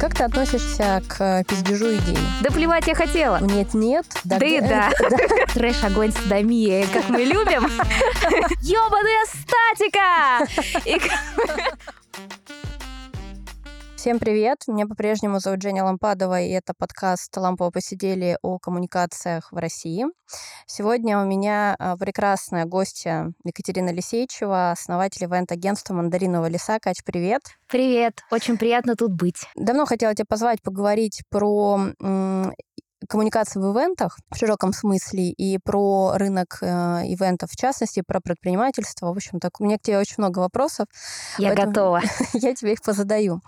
[0.00, 2.16] Как ты относишься к пиздежу идей?
[2.40, 3.38] Да плевать я хотела.
[3.42, 4.06] Нет-нет.
[4.24, 4.90] Да и да.
[5.52, 7.64] Трэш, огонь, садомия, как мы любим.
[8.62, 10.46] Ёбаная статика!
[14.00, 14.62] Всем привет!
[14.66, 20.06] Меня по-прежнему зовут Женя Лампадова, и это подкаст «Лампово посидели» о коммуникациях в России.
[20.64, 26.78] Сегодня у меня а, прекрасная гостья Екатерина Лисейчева, основатель ивент-агентства «Мандаринового леса».
[26.80, 27.42] Кать, привет!
[27.68, 28.22] Привет!
[28.30, 29.44] Очень приятно тут быть.
[29.54, 31.78] Давно хотела тебя позвать поговорить про
[33.08, 39.06] коммуникации в ивентах в широком смысле и про рынок э, ивентов в частности, про предпринимательство.
[39.06, 40.86] В общем, так у меня к тебе очень много вопросов.
[41.38, 42.00] Я готова.
[42.34, 43.40] я тебе их позадаю.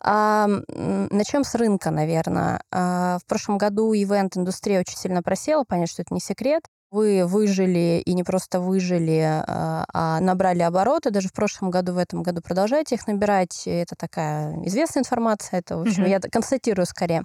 [0.00, 2.62] А, начнем с рынка, наверное.
[2.70, 8.02] А, в прошлом году ивент-индустрия очень сильно просела, понятно, что это не секрет вы выжили
[8.04, 11.10] и не просто выжили, а, а набрали обороты.
[11.10, 13.62] Даже в прошлом году, в этом году продолжаете их набирать.
[13.66, 15.60] Это такая известная информация.
[15.60, 16.08] Это, в общем, mm-hmm.
[16.08, 17.24] я констатирую скорее.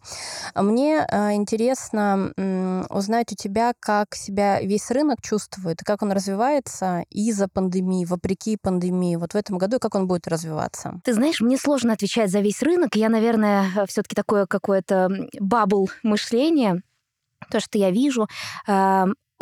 [0.56, 2.34] Мне а, интересно
[2.90, 9.16] узнать у тебя, как себя весь рынок чувствует, как он развивается из-за пандемии, вопреки пандемии.
[9.16, 11.00] Вот в этом году как он будет развиваться?
[11.04, 12.96] Ты знаешь, мне сложно отвечать за весь рынок.
[12.96, 16.82] Я, наверное, все-таки такое какое-то бабл мышление
[17.50, 18.28] то, что я вижу,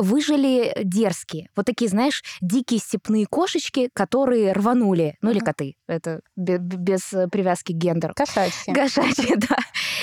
[0.02, 1.48] выжили дерзкие.
[1.54, 5.16] Вот такие, знаешь, дикие степные кошечки, которые рванули.
[5.22, 5.76] Ну, или коты.
[5.86, 8.12] Это без привязки к гендеру.
[8.14, 8.74] Кошачьи.
[8.74, 9.56] Кошачьи, да.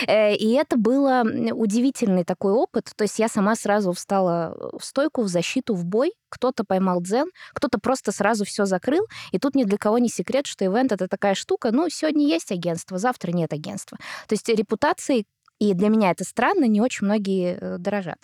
[0.07, 2.91] Э, и это было удивительный такой опыт.
[2.95, 6.13] То есть я сама сразу встала в стойку, в защиту, в бой.
[6.29, 9.05] Кто-то поймал дзен, кто-то просто сразу все закрыл.
[9.31, 12.51] И тут ни для кого не секрет, что ивент— это такая штука, ну, сегодня есть
[12.51, 13.97] агентство, завтра нет агентства.
[14.27, 15.25] То есть репутацией
[15.59, 18.17] и для меня это странно, не очень многие э, дорожат.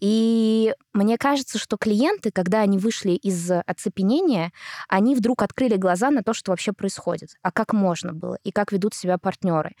[0.00, 4.52] И мне кажется, что клиенты, когда они вышли из оцепенения,
[4.88, 8.72] они вдруг открыли глаза на то, что вообще происходит, а как можно было, и как
[8.72, 9.74] ведут себя партнеры.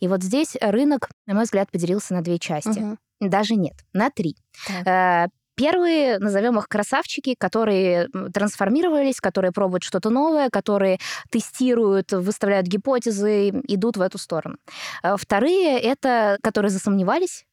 [0.00, 2.78] И вот здесь рынок, на мой взгляд, поделился на две части.
[2.78, 2.98] Угу.
[3.28, 4.36] Даже нет, на три.
[4.66, 5.30] Так.
[5.54, 10.98] Первые, назовем их красавчики, которые трансформировались, которые пробуют что-то новое, которые
[11.30, 14.56] тестируют, выставляют гипотезы, идут в эту сторону.
[15.02, 17.44] Э, вторые— это которые засомневались,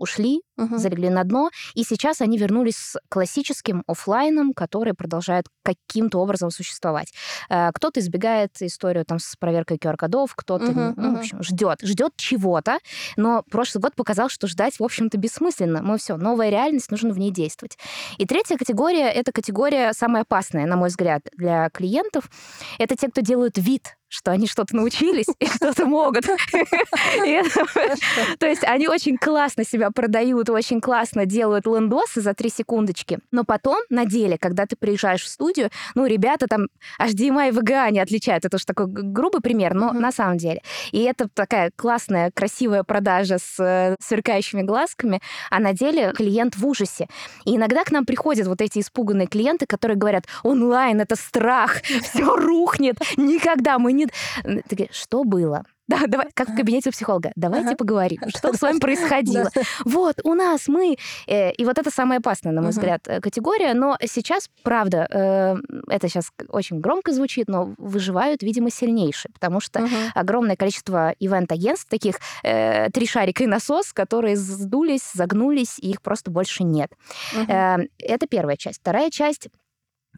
[0.00, 0.78] ушли, угу.
[0.78, 7.12] залегли на дно, и сейчас они вернулись с классическим офлайном, который продолжает каким-то образом существовать.
[7.48, 11.16] Э, кто-то избегает историю там с проверкой QR-кодов, кто-то, угу, ну, угу.
[11.16, 12.78] в общем, ждет, ждет чего-то,
[13.16, 15.82] но прошлый год показал, что ждать, в общем-то, бессмысленно.
[15.82, 17.78] Мы все, новая реальность, нужно в ней действовать.
[18.16, 22.30] И третья категория— это категория самая опасная, на мой взгляд, для клиентов.
[22.78, 26.24] Это те, кто делают вид, что они что-то научились и что-то могут.
[28.38, 33.20] То есть они очень классно себя продают, очень классно делают лендосы за три секундочки.
[33.30, 36.66] Но потом на деле, когда ты приезжаешь в студию, ну, ребята там
[37.00, 38.44] HDMI и VGA не отличают.
[38.44, 40.60] Это уж такой грубый пример, но на самом деле.
[40.90, 46.66] И это такая классная, красивая продажа с э, сверкающими глазками, а на деле клиент в
[46.66, 47.06] ужасе.
[47.44, 52.34] И иногда к нам приходят вот эти испуганные клиенты, которые говорят, онлайн— это страх, все
[52.34, 53.99] рухнет, никогда мы не...
[54.68, 55.64] Такие, что было?
[55.90, 57.32] Да, давай, как в кабинете у психолога.
[57.34, 57.76] Давайте ага.
[57.76, 59.50] поговорим, что с вами происходило.
[59.84, 60.96] Вот, у нас мы...
[61.26, 63.74] Э, и вот это самая опасная, на мой взгляд, э, категория.
[63.74, 65.56] Но сейчас, правда, э,
[65.88, 72.20] это сейчас очень громко звучит, но выживают, видимо, сильнейшие, потому что огромное количество ивент-агентств, таких
[72.42, 76.92] три шарика и насос, которые сдулись, загнулись, и их просто больше нет.
[77.34, 78.80] Это первая часть.
[78.80, 79.48] Вторая часть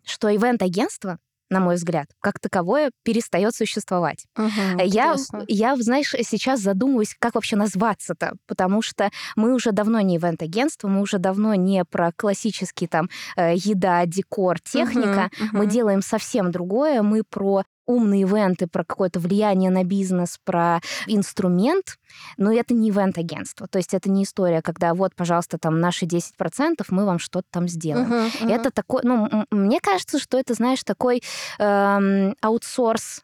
[0.05, 1.19] что ивент-агентство
[1.53, 4.27] на мой взгляд, как таковое перестает существовать.
[4.37, 5.15] Угу, я,
[5.47, 11.01] я, знаешь, сейчас задумываюсь, как вообще назваться-то, потому что мы уже давно не ивент-агентство, мы
[11.01, 15.57] уже давно не про классический там э, еда, декор, техника, угу, угу.
[15.59, 21.99] мы делаем совсем другое, мы про умные ивенты, про какое-то влияние на бизнес, про инструмент,
[22.37, 23.67] но это не ивент-агентство.
[23.67, 27.69] То есть это не история, когда вот, пожалуйста, там наши 10%, мы вам что-то там
[27.69, 28.13] сделаем.
[28.13, 28.55] Uh-huh, uh-huh.
[28.55, 31.23] Это такой, ну, мне кажется, что это, знаешь, такой
[31.59, 33.23] эм, аутсорс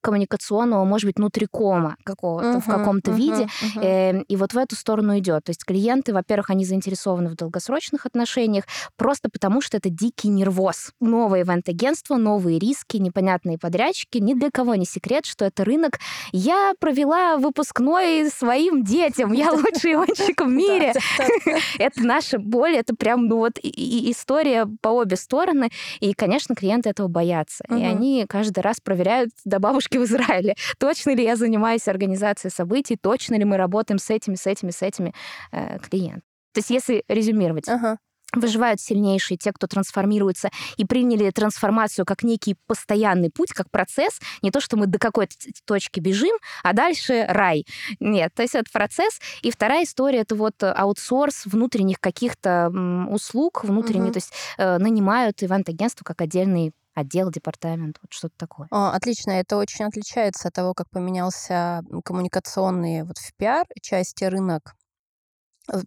[0.00, 3.48] коммуникационного, может быть, внутрикома какого-то uh-huh, в каком-то uh-huh, виде.
[3.62, 3.82] Uh-huh.
[3.82, 5.44] Э, и вот в эту сторону идет.
[5.44, 8.64] То есть клиенты, во-первых, они заинтересованы в долгосрочных отношениях
[8.96, 10.92] просто потому, что это дикий нервоз.
[11.00, 14.18] Новое ивент-агентство, новые риски, непонятные подрядчики.
[14.18, 15.98] Ни для кого не секрет, что это рынок.
[16.32, 19.32] Я провела выпускной своим детям.
[19.32, 20.92] Я лучший ивенщик в мире.
[21.78, 25.70] Это наша боль, это прям ну вот история по обе стороны.
[26.00, 27.64] И, конечно, клиенты этого боятся.
[27.68, 30.54] И они каждый раз проверяют до бабушки в Израиле.
[30.78, 32.96] Точно ли я занимаюсь организацией событий?
[32.96, 35.14] Точно ли мы работаем с этими, с этими, с этими
[35.52, 36.22] э, клиентами?
[36.52, 37.98] То есть если резюмировать, ага.
[38.34, 44.50] выживают сильнейшие, те, кто трансформируется, и приняли трансформацию как некий постоянный путь, как процесс, не
[44.50, 45.34] то, что мы до какой-то
[45.64, 47.66] точки бежим, а дальше рай.
[48.00, 49.20] Нет, то есть это процесс.
[49.42, 52.72] И вторая история— это вот аутсорс внутренних каких-то
[53.08, 54.12] услуг, внутренних, угу.
[54.14, 58.68] то есть э, нанимают ивент-агентство как отдельный отдел, департамент, вот что-то такое.
[58.70, 64.74] О, отлично, это очень отличается от того, как поменялся коммуникационный вот в пиар части рынок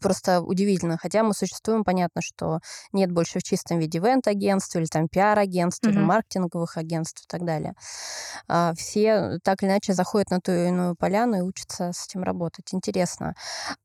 [0.01, 0.97] просто удивительно.
[0.97, 2.59] Хотя мы существуем, понятно, что
[2.91, 5.91] нет больше в чистом виде ивент-агентств или там пиар-агентств, mm-hmm.
[5.91, 7.73] или маркетинговых агентств и так далее.
[8.47, 12.23] А, все так или иначе заходят на ту или иную поляну и учатся с этим
[12.23, 12.73] работать.
[12.73, 13.35] Интересно.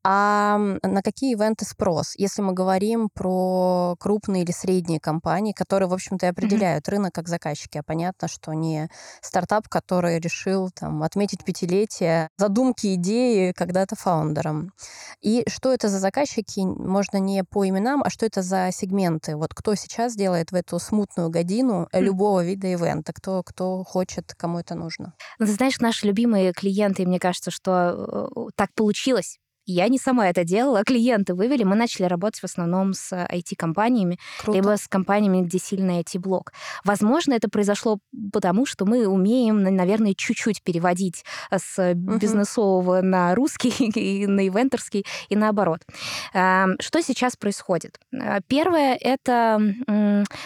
[0.05, 2.15] А на какие ивенты спрос?
[2.17, 6.91] Если мы говорим про крупные или средние компании, которые, в общем-то, и определяют mm-hmm.
[6.91, 8.89] рынок как заказчики, а понятно, что не
[9.21, 14.73] стартап, который решил там отметить пятилетие задумки, идеи когда-то фаундером.
[15.21, 19.37] И что это за заказчики, можно не по именам, а что это за сегменты?
[19.37, 22.01] Вот кто сейчас делает в эту смутную годину mm.
[22.01, 23.13] любого вида ивента?
[23.13, 25.15] Кто, кто хочет, кому это нужно?
[25.39, 29.39] Ну, ты знаешь, наши любимые клиенты, мне кажется, что э, так получилось,
[29.73, 31.65] я не сама это делала, клиенты вывели.
[31.65, 36.53] Мы начали работать в основном с IT-компаниями, либо с компаниями, где сильный IT-блок.
[36.85, 37.99] Возможно, это произошло
[38.33, 41.25] потому, что мы умеем, наверное, чуть-чуть переводить
[41.55, 43.03] с бизнесового uh-huh.
[43.03, 45.81] на русский и на ивентерский, и наоборот.
[46.33, 48.01] Что сейчас происходит?
[48.47, 49.61] Первое— это...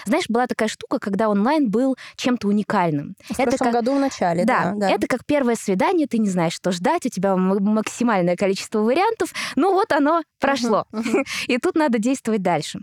[0.04, 3.14] Знаешь, была такая штука, когда онлайн был чем-то уникальным.
[3.28, 3.74] В это прошлом как...
[3.74, 4.90] году в начале, да, да.
[4.90, 9.32] Это как первое свидание, ты не знаешь, что ждать, у тебя максимальное количество вариантов, вариантов,
[9.56, 10.86] ну вот оно прошло.
[10.92, 11.24] Uh-huh, uh-huh.
[11.46, 12.80] И тут надо действовать дальше.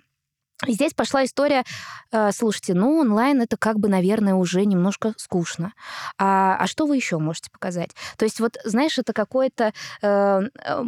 [0.68, 1.64] И здесь пошла история,
[2.12, 5.74] э, слушайте, ну, онлайн это как бы, наверное, уже немножко скучно.
[6.18, 7.92] А, а что вы еще можете показать?
[8.18, 9.72] То есть вот, знаешь, это какой-то
[10.02, 10.84] э, э,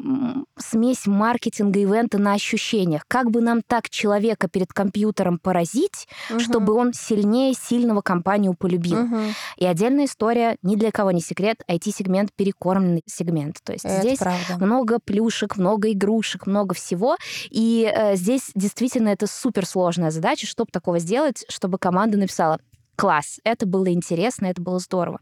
[0.58, 3.04] смесь маркетинга, ивента на ощущениях.
[3.08, 6.42] Как бы нам так человека перед компьютером поразить, угу.
[6.42, 9.06] чтобы он сильнее сильного компанию полюбил?
[9.06, 9.20] Угу.
[9.56, 13.60] И отдельная история, ни для кого не секрет, IT-сегмент перекормленный сегмент.
[13.64, 14.58] То есть это здесь правда.
[14.60, 17.16] много плюшек, много игрушек, много всего.
[17.50, 22.60] И э, здесь действительно это супер суперсложная задача, чтобы такого сделать, чтобы команда написала
[22.96, 23.40] класс.
[23.44, 25.20] Это было интересно, это было здорово.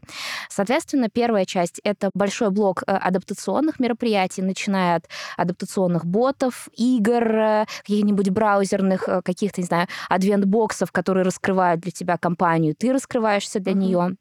[0.48, 7.66] Соответственно, первая часть— это большой блок э, адаптационных мероприятий, начиная от адаптационных ботов, игр, э,
[7.82, 13.72] каких-нибудь браузерных, э, каких-то, не знаю, адвент-боксов, которые раскрывают для тебя компанию, ты раскрываешься для
[13.72, 13.76] uh-huh.
[13.76, 14.16] нее.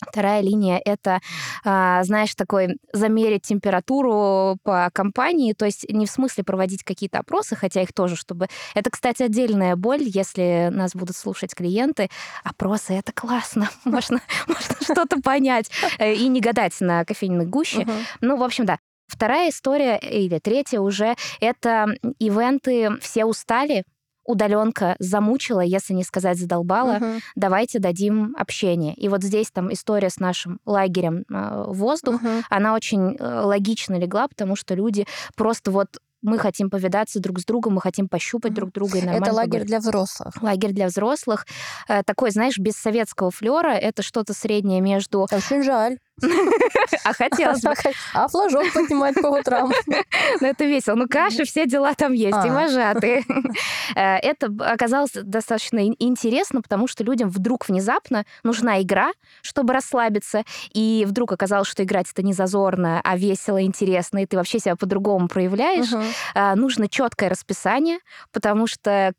[0.00, 1.20] Вторая линия— это,
[1.64, 7.56] а, знаешь, такой замерить температуру по компании, то есть не в смысле проводить какие-то опросы,
[7.56, 8.46] хотя их тоже, чтобы...
[8.74, 12.08] Это, кстати, отдельная боль, если нас будут слушать клиенты.
[12.44, 17.86] Опросы— это классно, можно, можно что-то понять э, и не гадать на кофейной гуще.
[18.20, 18.78] Ну, в общем, да.
[19.08, 21.86] Вторая история, или третья уже, это
[22.18, 23.84] ивенты «Все устали»,
[24.28, 27.06] удаленка замучила, если не сказать задолбала, угу.
[27.34, 28.94] давайте дадим общение.
[28.94, 32.28] И вот здесь там история с нашим лагерем э, воздух, угу.
[32.50, 35.88] она очень э, логично легла, потому что люди просто вот
[36.20, 39.46] мы хотим повидаться друг с другом, мы хотим пощупать друг друга и нормально Это лагерь
[39.46, 39.68] поговорить.
[39.68, 40.42] для взрослых.
[40.42, 41.46] Лагерь для взрослых.
[41.88, 43.70] Э, такой, знаешь, без советского флера.
[43.70, 45.26] Это что-то среднее между...
[45.30, 45.98] Очень жаль.
[47.04, 47.72] А хотелось бы.
[48.14, 49.72] А флажок поднимать по утрам.
[50.40, 50.94] Ну, это весело.
[50.94, 52.52] Ну, каши, все дела там есть, и а.
[52.52, 53.24] вожатые.
[53.94, 59.12] Э, это оказалось достаточно интересно, потому что людям вдруг внезапно нужна игра,
[59.42, 64.36] чтобы расслабиться, и вдруг оказалось, что играть это не зазорно, а весело, интересно, и ты
[64.36, 65.88] вообще себя по-другому проявляешь.
[66.34, 67.98] Э, нужно четкое расписание,
[68.32, 69.12] потому что,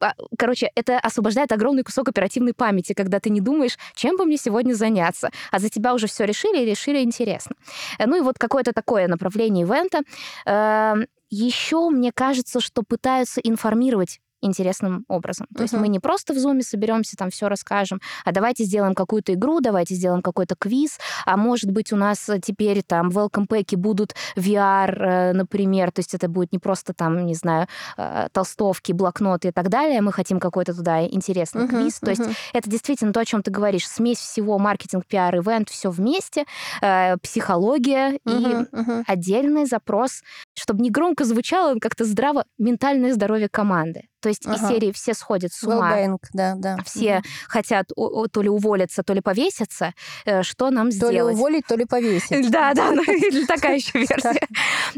[0.00, 4.38] а, короче, это освобождает огромный кусок оперативной памяти, когда ты не думаешь, чем бы мне
[4.38, 7.56] сегодня заняться, а за тебя уже все решили решили интересно.
[7.98, 10.00] Ну и вот какое-то такое направление ивента.
[10.46, 15.46] Эм, Еще мне кажется, что пытаются информировать интересным образом.
[15.54, 15.62] То uh-huh.
[15.62, 19.60] есть мы не просто в зуме соберемся, там все расскажем, а давайте сделаем какую-то игру,
[19.60, 24.14] давайте сделаем какой-то квиз, а может быть у нас теперь там в welcome pack будут
[24.36, 27.66] VR, э, например, то есть это будет не просто там, не знаю,
[27.96, 31.96] э, толстовки, блокноты и так далее, мы хотим какой-то туда интересный uh-huh, квиз.
[31.96, 32.04] Uh-huh.
[32.04, 35.90] То есть это действительно то, о чем ты говоришь, смесь всего маркетинг, пиар, ивент, все
[35.90, 36.44] вместе,
[36.82, 39.04] э, психология uh-huh, и uh-huh.
[39.06, 40.22] отдельный запрос,
[40.54, 44.02] чтобы не громко звучало, как-то здраво ментальное здоровье команды.
[44.20, 44.56] То есть ага.
[44.56, 45.98] из серии все сходят с ума.
[46.00, 46.76] Well да, да.
[46.84, 47.24] Все угу.
[47.48, 49.92] хотят то ли уволиться, то ли повеситься.
[50.24, 51.16] Э, что нам сделать?
[51.16, 52.50] То ли уволить, то ли повесить.
[52.56, 53.02] Да, да, ну,
[53.48, 54.46] такая еще версия.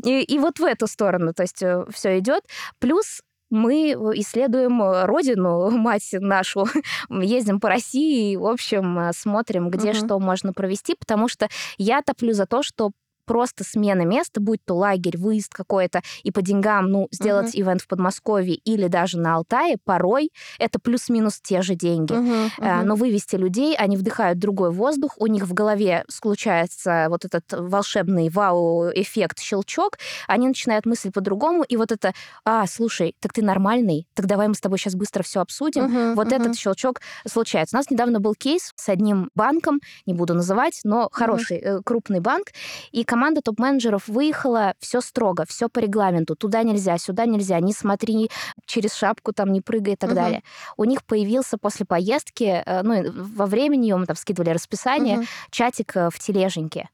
[0.04, 2.44] И вот в эту сторону, то есть э, все идет.
[2.78, 3.20] Плюс
[3.50, 6.66] мы исследуем родину, мать нашу,
[7.08, 9.96] ездим по России, и, в общем, смотрим, где угу.
[9.96, 11.48] что можно провести, потому что
[11.78, 12.92] я топлю за то, что
[13.28, 17.60] просто смена места, будь то лагерь, выезд какой-то, и по деньгам, ну, сделать uh-huh.
[17.60, 22.14] ивент в Подмосковье или даже на Алтае, порой это плюс-минус те же деньги.
[22.14, 22.84] Uh-huh, uh-huh.
[22.84, 28.30] Но вывести людей, они вдыхают другой воздух, у них в голове случается вот этот волшебный
[28.30, 34.26] вау-эффект, щелчок, они начинают мыслить по-другому, и вот это, а, слушай, так ты нормальный, так
[34.26, 35.84] давай мы с тобой сейчас быстро все обсудим.
[35.84, 36.40] Uh-huh, вот uh-huh.
[36.40, 37.76] этот щелчок случается.
[37.76, 41.82] У нас недавно был кейс с одним банком, не буду называть, но хороший, uh-huh.
[41.84, 42.48] крупный банк,
[42.90, 48.30] и команда топ-менеджеров выехала, все строго, все по регламенту, туда нельзя, сюда нельзя, не смотри
[48.64, 50.14] через шапку, там, не прыгай и так uh-huh.
[50.14, 50.42] далее.
[50.76, 55.26] У них появился после поездки, э, ну, во времени мы там скидывали расписание, uh-huh.
[55.50, 56.88] чатик э, в тележеньке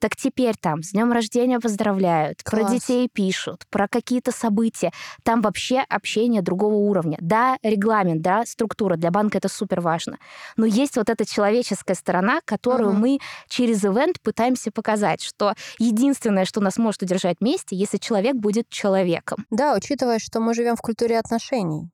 [0.00, 2.62] так теперь там с днем рождения поздравляют, Класс.
[2.62, 4.92] про детей пишут, про какие-то события.
[5.22, 7.18] Там вообще общение другого уровня.
[7.20, 10.18] Да, регламент, да, структура для банка это супер важно.
[10.56, 12.98] Но есть вот эта человеческая сторона, которую угу.
[12.98, 18.68] мы через ивент пытаемся показать, что единственное, что нас может удержать вместе, если человек будет
[18.70, 19.46] человеком.
[19.50, 21.90] Да, учитывая, что мы живем в культуре отношений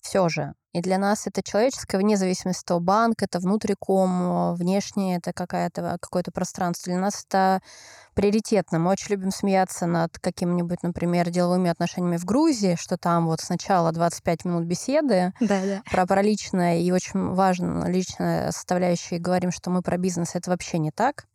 [0.00, 0.54] все же.
[0.72, 5.96] И для нас это человеческое, вне зависимости от того, банк, это внутриком, внешнее, это какая-то,
[6.00, 6.92] какое-то пространство.
[6.92, 7.62] Для нас это
[8.12, 8.78] приоритетно.
[8.78, 13.92] Мы очень любим смеяться над какими-нибудь, например, деловыми отношениями в Грузии, что там вот сначала
[13.92, 15.82] 25 минут беседы да, да.
[15.90, 20.50] про, про личное, и очень важно личная составляющая, и говорим, что мы про бизнес, это
[20.50, 21.26] вообще не так.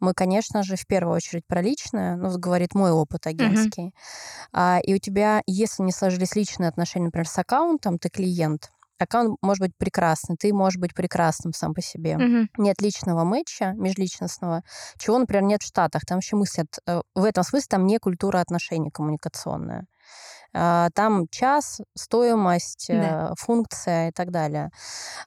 [0.00, 3.88] Мы, конечно же, в первую очередь про личное, ну, говорит мой опыт агентский.
[3.88, 4.48] Uh-huh.
[4.52, 9.38] А, и у тебя, если не сложились личные отношения, например, с аккаунтом, ты клиент, аккаунт
[9.42, 12.12] может быть прекрасный, ты можешь быть прекрасным сам по себе.
[12.12, 12.46] Mm-hmm.
[12.58, 14.62] Нет личного матча, межличностного,
[14.98, 16.02] чего, например, нет в Штатах.
[16.06, 19.86] Там вообще мыслят, э, в этом смысле там не культура отношений коммуникационная.
[20.54, 23.30] А, там час, стоимость, да.
[23.30, 24.70] Э, функция и так далее.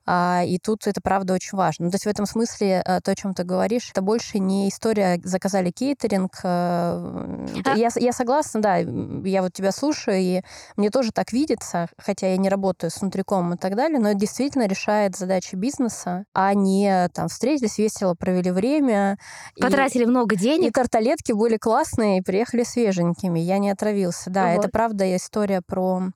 [0.06, 1.86] А, и тут это, правда, очень важно.
[1.86, 4.70] Ну, то есть в этом смысле э, то, о чем ты говоришь, это больше не
[4.70, 6.34] история «заказали кейтеринг».
[6.44, 7.76] Э, а...
[7.76, 10.42] Я, я согласна, да, я вот тебя слушаю, и
[10.76, 14.20] мне тоже так видится, хотя я не работаю с внутриком и так далее, но это
[14.20, 19.18] действительно решает задачи бизнеса, а не там встретились весело, провели время.
[19.60, 20.70] Потратили и, много денег.
[20.70, 23.40] И тарталетки были классные, и приехали свеженькими.
[23.40, 24.30] Я не отравился.
[24.30, 24.60] Да, вот.
[24.60, 26.12] это правда история про,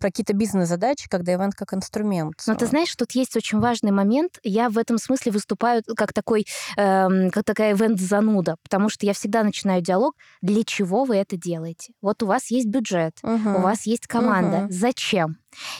[0.00, 2.34] про какие-то бизнес-задачи, когда ивент как инструмент.
[2.46, 4.38] Но ты знаешь, тут есть очень важный момент.
[4.42, 9.44] Я в этом смысле выступаю как такой, эм, как такая ивент-зануда, потому что я всегда
[9.44, 11.92] начинаю диалог, для чего вы это делаете?
[12.02, 13.58] Вот у вас есть бюджет, угу.
[13.58, 14.64] у вас есть команда.
[14.64, 14.66] Угу.
[14.70, 15.36] Зачем?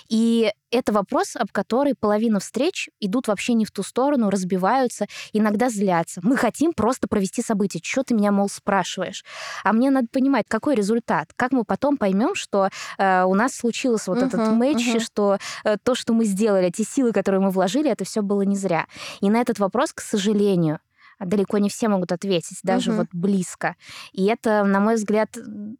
[0.08, 5.68] И это вопрос, об который половина встреч идут вообще не в ту сторону, разбиваются, иногда
[5.68, 6.20] злятся.
[6.22, 7.82] Мы хотим просто провести событие.
[7.84, 9.24] Что ты меня, мол, спрашиваешь?
[9.64, 11.30] А мне надо понимать, какой результат.
[11.36, 15.00] Как мы потом поймем, что э, у нас случился вот uh-huh, этот матч, uh-huh.
[15.00, 18.56] что э, то, что мы сделали, те силы, которые мы вложили, это все было не
[18.56, 18.86] зря.
[19.20, 20.78] И на этот вопрос, к сожалению,
[21.20, 23.00] далеко не все могут ответить, даже угу.
[23.00, 23.76] вот близко.
[24.12, 25.28] И это, на мой взгляд,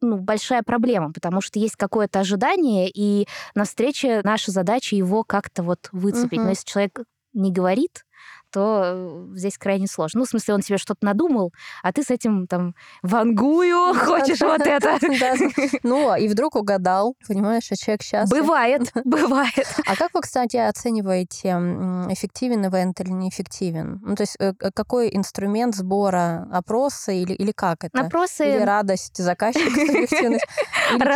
[0.01, 5.63] ну, большая проблема, потому что есть какое-то ожидание, и на встрече наша задача его как-то
[5.63, 6.39] вот выцепить.
[6.39, 6.45] Угу.
[6.45, 7.01] Но если человек
[7.33, 8.05] не говорит,
[8.51, 10.21] то э, здесь крайне сложно.
[10.21, 11.53] Ну, в смысле, он себе что-то надумал,
[11.83, 14.99] а ты с этим там вангую хочешь вот это.
[15.83, 18.29] Ну, и вдруг угадал, понимаешь, а человек сейчас...
[18.29, 19.67] Бывает, бывает.
[19.87, 21.49] А как вы, кстати, оцениваете,
[22.11, 24.01] эффективен ивент или неэффективен?
[24.03, 27.99] Ну, то есть э, какой инструмент сбора опроса или, или как это?
[28.01, 28.45] Опросы...
[28.47, 29.81] Или радость заказчика?
[29.81, 30.41] Или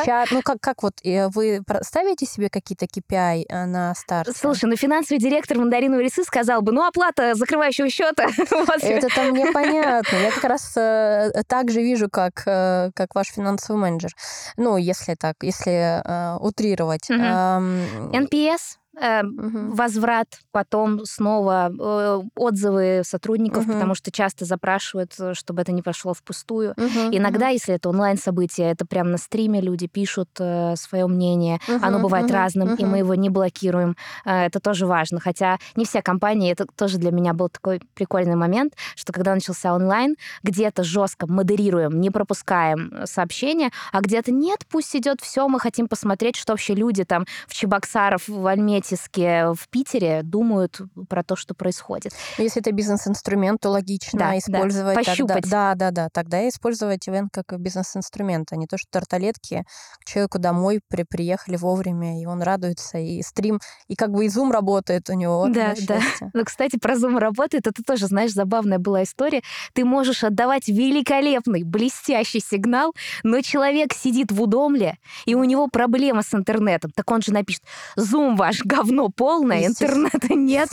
[0.05, 0.29] чат?
[0.31, 4.33] Ну, как, как вот, э, вы ставите себе какие-то KPI на старте?
[4.37, 8.27] Слушай, ну, финансовый директор мандариновой лисы сказал бы, ну, оплата закрывающего счета.
[8.83, 10.17] Это там мне понятно.
[10.17, 14.11] Я как раз э, так же вижу, как, э, как ваш финансовый менеджер.
[14.57, 17.11] Ну, если так, если э, утрировать.
[17.11, 19.75] NPS э, угу.
[19.75, 23.73] возврат, потом снова э, отзывы сотрудников, угу.
[23.73, 26.73] потому что часто запрашивают, э, чтобы это не пошло впустую.
[26.73, 27.11] Угу.
[27.13, 27.53] Иногда, угу.
[27.53, 31.59] если это онлайн-событие, это прямо на стриме люди пишут э, свое мнение.
[31.69, 31.85] Угу.
[31.85, 32.35] Оно бывает угу.
[32.35, 32.83] разным, угу.
[32.83, 33.97] и мы его не блокируем.
[34.25, 35.21] Э, это тоже важно.
[35.21, 39.75] Хотя не все компании, это тоже для меня был такой прикольный момент, что когда начался
[39.75, 45.89] онлайн, где-то жестко модерируем, не пропускаем сообщения, а где-то нет, пусть идет все, мы хотим
[45.89, 51.37] посмотреть, что вообще люди там в Чебоксаров, в Альмете практически в Питере думают про то,
[51.37, 52.13] что происходит.
[52.37, 54.97] Если это бизнес-инструмент, то логично да, использовать...
[54.97, 55.43] Да, пощупать.
[55.43, 56.09] Тогда, да, да, да.
[56.13, 59.65] Тогда использовать ивент как бизнес-инструмент, а не то, что тарталетки
[60.01, 64.29] к человеку домой при, приехали вовремя, и он радуется, и стрим, и как бы и
[64.29, 65.49] Zoom работает у него.
[65.49, 66.01] Да, да.
[66.35, 69.41] Ну, кстати, про Zoom работает, это тоже, знаешь, забавная была история.
[69.73, 76.23] Ты можешь отдавать великолепный, блестящий сигнал, но человек сидит в удомле, и у него проблема
[76.23, 76.91] с интернетом.
[76.95, 77.63] Так он же напишет,
[77.99, 80.71] Zoom ваш говно полное, интернета нет.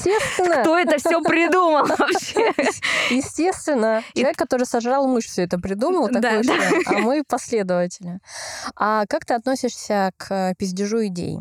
[0.62, 2.53] Кто это все придумал вообще?
[3.10, 4.03] Естественно.
[4.13, 6.55] Человек, который сожрал мышь, все это придумал, так Да, вышло.
[6.86, 8.20] А мы последователи.
[8.75, 11.39] А как ты относишься к пиздежу идей?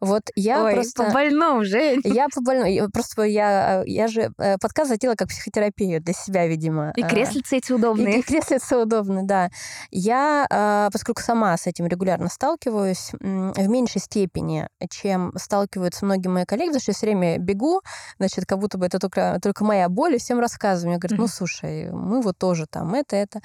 [0.00, 1.04] Вот я Ой, просто...
[1.04, 2.00] по больному, Жень.
[2.04, 2.74] Я по больной.
[2.74, 6.92] я Просто я, я же э, подкаст затеяла как психотерапию для себя, видимо.
[6.96, 8.18] И А, креслицы эти И, удобные.
[8.20, 9.50] и креслица удобно, да.
[9.90, 16.44] Я, а, поскольку сама с этим регулярно сталкиваюсь, в меньшей степени, чем сталкиваются многие мои
[16.44, 17.82] коллеги, потому что я все время бегу,
[18.18, 20.90] значит, как будто бы это только, только моя боль, и всем рассказываю.
[20.92, 23.40] Мне говорят, ну, слушай, мы вот тоже там это, это.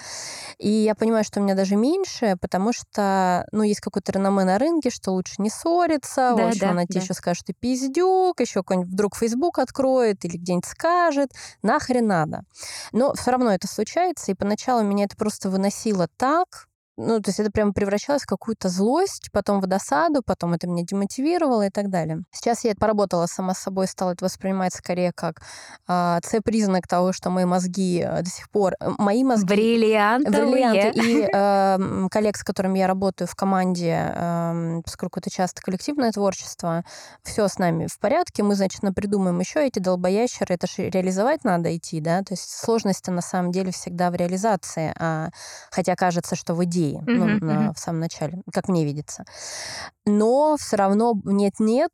[0.59, 4.57] И я понимаю, что у меня даже меньше, потому что, ну, есть какое-то реноме на
[4.59, 7.03] рынке, что лучше не ссориться, Да, общем, да, она тебе да.
[7.03, 11.31] еще скажет, ты пиздюк, еще какой-нибудь вдруг Facebook откроет или где-нибудь скажет,
[11.61, 12.43] нахрен надо.
[12.91, 17.39] Но все равно это случается, и поначалу меня это просто выносило так, ну, то есть
[17.39, 21.89] это прямо превращалось в какую-то злость, потом в досаду, потом это меня демотивировало и так
[21.89, 22.23] далее.
[22.31, 25.41] Сейчас я поработала сама с собой, стала это воспринимать скорее как
[25.87, 28.73] а, С-признак того, что мои мозги э, до сих пор...
[28.79, 29.47] э, Мои мозги...
[29.47, 30.51] Бриллиантовые.
[30.51, 30.99] Бриллианты.
[30.99, 36.83] И эм, коллег, с которыми я работаю в команде, эм, поскольку это часто коллективное творчество,
[37.23, 38.43] все с нами в порядке.
[38.43, 40.55] Мы, значит, придумаем еще эти долбоящеры.
[40.55, 42.19] Это же реализовать надо идти, да?
[42.19, 45.29] То есть сложность на самом деле всегда в реализации, а,
[45.71, 47.73] хотя кажется, что в идее, ну, Мгм, на- мгм.
[47.73, 49.23] в самом начале, как мне видится.
[50.05, 51.91] Но все равно нет-нет,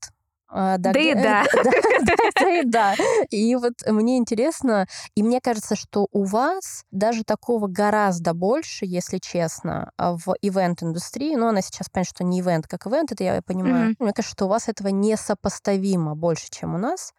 [0.51, 1.43] а, Да и где- да.
[1.63, 1.72] да,
[2.05, 2.96] да, да и да.
[3.29, 9.19] И вот мне интересно, и мне кажется, что у вас даже такого гораздо больше, если
[9.19, 11.36] честно, а, в ивент-индустрии.
[11.36, 13.89] Ну, она сейчас, понятно, что не ивент как ивент, это я понимаю.
[13.91, 13.96] Мгм.
[14.00, 17.13] Мне кажется, что у вас этого несопоставимо больше, чем у нас.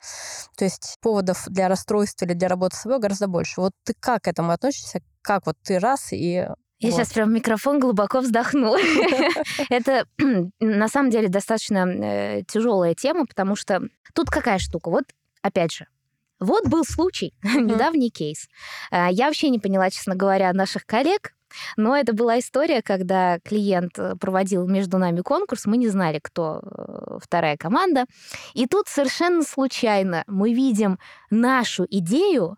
[0.56, 3.60] То есть поводов для расстройства или для работы с собой гораздо больше.
[3.60, 5.02] Вот ты как к этому относишься?
[5.22, 6.48] Как вот ты раз и...
[6.80, 6.96] Я вот.
[6.96, 8.78] сейчас прям микрофон глубоко вздохнула.
[9.68, 10.06] Это
[10.60, 13.82] на самом деле достаточно тяжелая тема, потому что
[14.14, 14.90] тут какая штука.
[14.90, 15.04] Вот
[15.42, 15.86] опять же,
[16.40, 18.48] вот был случай, недавний кейс.
[18.90, 21.34] А, Я вообще не поняла, честно говоря, наших коллег,
[21.76, 26.60] но это была история, когда клиент э, проводил между нами конкурс, мы не знали, кто
[26.62, 28.06] э, вторая команда.
[28.54, 30.98] И тут совершенно случайно мы видим
[31.30, 32.56] нашу идею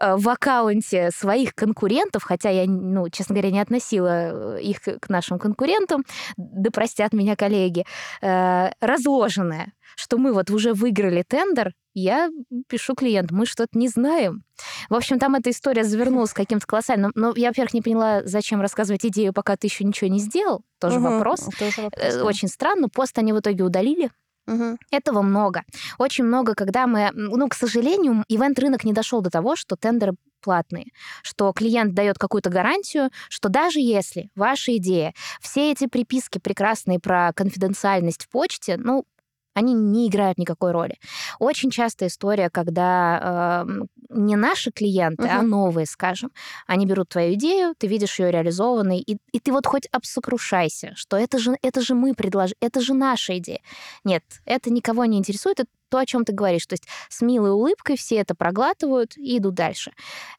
[0.00, 5.38] э, в аккаунте своих конкурентов, хотя я, ну, честно говоря, не относила их к нашим
[5.38, 6.04] конкурентам,
[6.36, 7.84] да простят меня коллеги,
[8.20, 12.30] разложенная, что мы вот уже выиграли тендер, я
[12.68, 14.44] пишу клиенту, мы что-то не знаем.
[14.88, 17.12] В общем, там эта история завернулась каким-то колоссальным.
[17.14, 20.62] Но я, во-первых, не поняла, зачем рассказывать идею, пока ты еще ничего не сделал.
[20.80, 21.12] Тоже Мгм.
[21.18, 21.48] вопрос.
[21.58, 22.24] Тоже вопрос, Э, да.
[22.24, 22.88] Очень странно.
[22.88, 24.10] Пост они в итоге удалили.
[24.46, 24.76] Мгм.
[24.90, 25.62] Этого много.
[25.98, 27.10] Очень много, когда мы...
[27.14, 30.86] Ну, к сожалению, ивент-рынок не дошел до того, что тендеры платные,
[31.22, 37.32] что клиент дает какую-то гарантию, что даже если ваша идея, все эти приписки прекрасные про
[37.34, 39.04] конфиденциальность в почте, ну,
[39.54, 40.98] они не играют никакой роли.
[41.38, 45.50] Очень частая история, когда э, не наши клиенты, а Мгм.
[45.50, 46.30] новые, скажем,
[46.66, 51.16] они берут твою идею, ты видишь ее реализованной, и, и ты вот хоть обсокрушайся, что
[51.16, 53.60] это же, это же мы предложили, это же наша идея.
[54.04, 56.66] Нет, это никого не интересует, это то, о чем ты говоришь.
[56.66, 59.92] То есть с милой улыбкой все это проглатывают и идут дальше.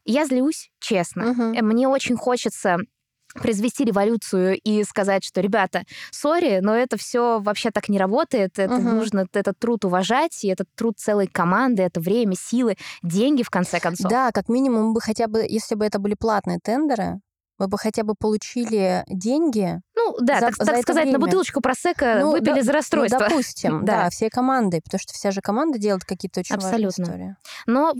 [0.04, 1.22] Я злюсь, честно.
[1.56, 2.78] Э, Мне очень хочется
[3.34, 8.74] произвести революцию и сказать, что, ребята, сори, но это все вообще так не работает, это
[8.74, 8.96] Мгм.
[8.96, 13.80] нужно этот труд уважать, и этот труд целой команды, это время, силы, деньги, в конце
[13.80, 14.10] концов.
[14.10, 17.20] Да, как минимум мы бы хотя бы, если бы это были платные тендеры,
[17.58, 19.80] мы бы хотя бы получили деньги.
[19.96, 21.18] Ну, да, За- так, за так сказать, на время.
[21.20, 23.18] бутылочку просека Ну, выпили да, за Ну, расстройство.
[23.28, 24.02] допустим, Да.
[24.04, 27.02] да, всей командой, потому что вся же команда делает какие-то очень важные Абсолютно.
[27.04, 27.36] истории.
[27.66, 27.94] Но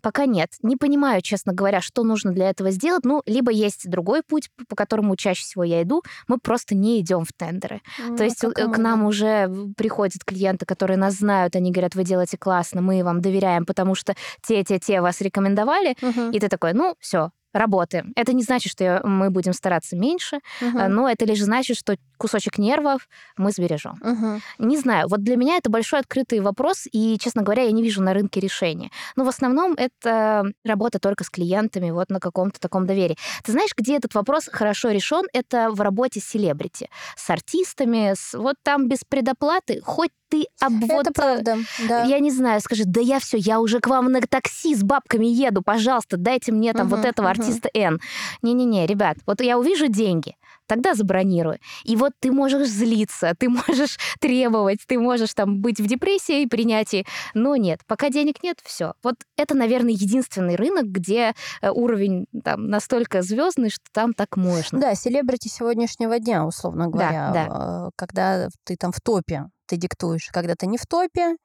[0.00, 0.50] пока нет.
[0.62, 3.04] Не понимаю, честно говоря, что нужно для этого сделать.
[3.04, 6.02] Ну, либо есть другой путь, по которому чаще всего я иду.
[6.28, 7.80] Мы просто не идем в тендеры.
[7.98, 11.72] Ну, То есть как э, мы, к нам уже приходят клиенты, которые нас знают, они
[11.72, 15.96] говорят, вы делаете классно, мы вам доверяем, потому что те-те-те вас рекомендовали.
[16.00, 16.30] Мгм.
[16.30, 18.12] И ты такой, ну, все, работаем.
[18.16, 22.58] Это не значит, что мы будем стараться меньше, э, но это лишь значит, что кусочек
[22.58, 23.98] нервов мы сбережем.
[24.02, 24.42] Мгм.
[24.58, 28.02] Не знаю, вот для меня это большой открытый вопрос, и, честно говоря, я не вижу
[28.02, 28.90] на рынке решения.
[29.16, 33.16] Но в основном это работа только с клиентами, вот на каком-то таком доверии.
[33.44, 35.24] Ты знаешь, где этот вопрос хорошо решен?
[35.32, 40.72] Это в работе с селебрити, с артистами, с, вот там без предоплаты, хоть ты об
[40.84, 41.08] вот...
[41.08, 42.04] Это правда, да.
[42.04, 45.26] Я не знаю, скажи, да я все, я уже к вам на такси с бабками
[45.26, 47.40] еду, пожалуйста, дайте мне там вот Мгм, этого мгм.
[47.40, 48.00] артиста Н.
[48.42, 51.58] Не-не-не, ребят, вот я увижу деньги, тогда забронирую.
[51.84, 56.46] И вот ты можешь злиться, ты можешь требовать, ты можешь там быть в депрессии и
[56.46, 58.94] принятии, но нет, пока денег нет, все.
[59.02, 64.78] Вот это, наверное, единственный рынок, где э, уровень там настолько звездный, что там так можно.
[64.80, 67.86] Да, селебрити сегодняшнего дня, условно говоря, да.
[67.88, 70.28] э, когда ты там в топе ты диктуешь.
[70.32, 71.36] Когда ты не в топе,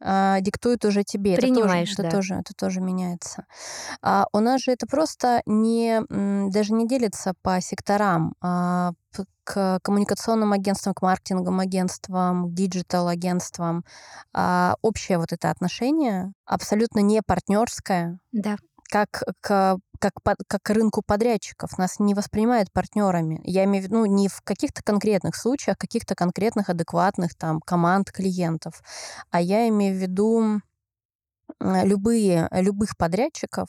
[0.00, 1.36] а, диктует уже тебе.
[1.36, 2.08] Принимаешь, это тоже, да.
[2.08, 3.46] это тоже, это тоже меняется.
[4.02, 6.02] А у нас же это просто не
[6.50, 8.92] даже не делится по секторам, а
[9.44, 13.84] к коммуникационным агентствам, к маркетинговым агентствам, к digital -агентствам.
[14.32, 18.18] А общее вот это отношение абсолютно не партнерское.
[18.32, 18.56] Да
[18.90, 20.12] как к как,
[20.48, 21.78] как к рынку подрядчиков.
[21.78, 23.40] Нас не воспринимают партнерами.
[23.44, 28.10] Я имею в виду ну, не в каких-то конкретных случаях, каких-то конкретных адекватных там команд
[28.12, 28.82] клиентов,
[29.30, 30.60] а я имею в виду
[31.60, 33.68] любые, любых подрядчиков,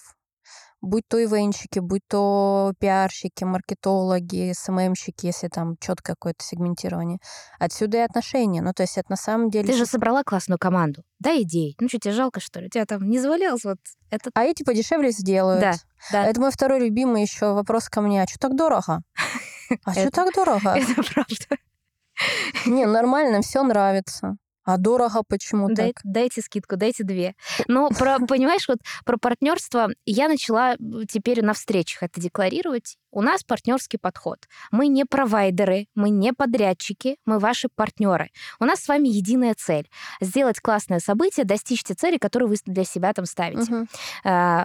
[0.86, 7.20] будь то ивенщики, будь то пиарщики, маркетологи, СММщики, если там четкое какое-то сегментирование.
[7.60, 8.62] Отсюда и отношения.
[8.62, 9.68] Ну, то есть это на самом деле...
[9.68, 11.04] Ты же собрала классную команду.
[11.20, 11.76] Да, идей.
[11.80, 12.68] Ну что, тебе жалко, что ли?
[12.68, 13.78] У тебя там не завалялось вот
[14.10, 14.32] этот...
[14.36, 15.62] А эти подешевле сделают.
[15.62, 15.74] Да,
[16.12, 16.26] да.
[16.26, 18.22] Это мой второй любимый еще вопрос ко мне.
[18.24, 19.02] А что так дорого?
[19.84, 20.70] А что так дорого?
[20.76, 21.58] Это правда.
[22.68, 24.38] Не, нормально, все нравится.
[24.66, 26.02] А дорого почему Дай, так?
[26.04, 27.36] Дайте скидку, дайте две.
[27.68, 30.76] Но про, понимаешь, вот про партнерство я начала
[31.08, 32.98] теперь на встречах это декларировать.
[33.12, 34.40] У нас партнерский подход.
[34.72, 38.32] Мы не провайдеры, мы не подрядчики, мы ваши партнеры.
[38.60, 42.84] У нас с вами единая цель сделать классное событие, достичь те цели, которые вы для
[42.84, 43.72] себя там ставите.
[43.72, 43.88] Угу.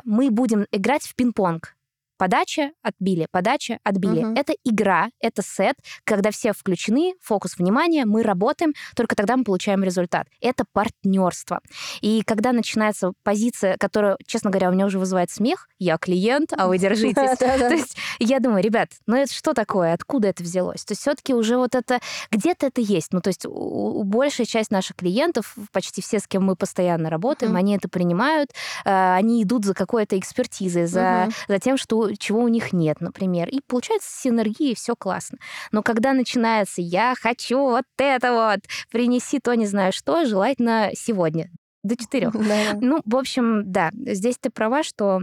[0.05, 1.77] Мы будем играть в пинг-понг.
[2.20, 4.20] Подача, отбили, подача, отбили.
[4.20, 4.35] Мгм.
[4.35, 9.83] Это игра, это сет, когда все включены, фокус внимания, мы работаем, только тогда мы получаем
[9.83, 10.26] результат.
[10.42, 11.61] Это партнерство.
[12.02, 16.68] И когда начинается позиция, которая, честно говоря, у меня уже вызывает смех, я клиент, а
[16.68, 17.14] вы держитесь.
[17.38, 20.85] То есть я думаю, ребят, ну это что такое, откуда это взялось?
[20.85, 23.14] То есть все-таки уже вот это, где-то это есть.
[23.14, 27.76] Ну то есть большая часть наших клиентов, почти все, с кем мы постоянно работаем, они
[27.76, 28.50] это принимают,
[28.85, 31.30] э, они идут за какой-то экспертизой, за
[31.62, 33.49] тем, что, чего у них нет, например.
[33.49, 35.38] И получается синергия, все классно.
[35.73, 41.51] Но когда начинается «я хочу вот это вот, принеси то не знаю что», желательно сегодня,
[41.83, 42.33] до четырех.
[42.51, 42.79] Да.
[42.81, 45.20] Ну, в общем, да, здесь ты права, что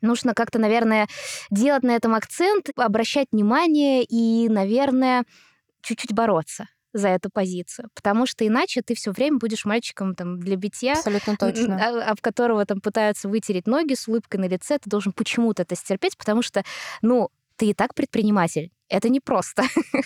[0.00, 1.08] нужно как-то, наверное,
[1.50, 5.24] делать на этом акцент, обращать внимание и, наверное,
[5.82, 10.56] чуть-чуть бороться за эту позицию, потому что иначе ты все время будешь мальчиком там для
[10.56, 11.76] битья, Абсолютно точно.
[11.76, 15.74] а- об которого там пытаются вытереть ноги с улыбкой на лице, ты должен почему-то это
[15.76, 16.62] стерпеть, потому что,
[17.00, 18.70] ну, ты и так предприниматель.
[18.88, 19.62] Это непросто.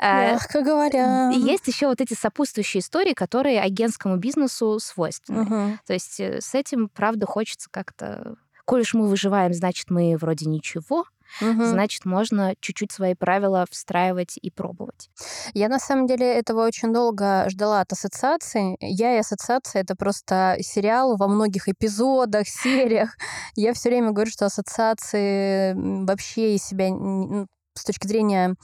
[0.00, 1.30] А, Мягко говоря.
[1.30, 5.42] есть еще вот эти сопутствующие истории, которые агентскому бизнесу свойственны.
[5.42, 5.80] Мгм.
[5.84, 8.36] То есть э, с этим, правда, хочется как-то...
[8.64, 11.04] Коль уж мы выживаем, значит, мы вроде ничего,
[11.40, 11.70] Мгм.
[11.70, 15.10] значит, можно чуть-чуть свои правила встраивать и пробовать.
[15.54, 18.76] Я на самом деле этого очень долго ждала от ассоциации.
[18.80, 23.16] Я и ассоциация это просто сериал во многих эпизодах, сериях.
[23.54, 27.46] Я все время говорю, что ассоциации вообще из себя ну,
[27.78, 28.56] с точки зрения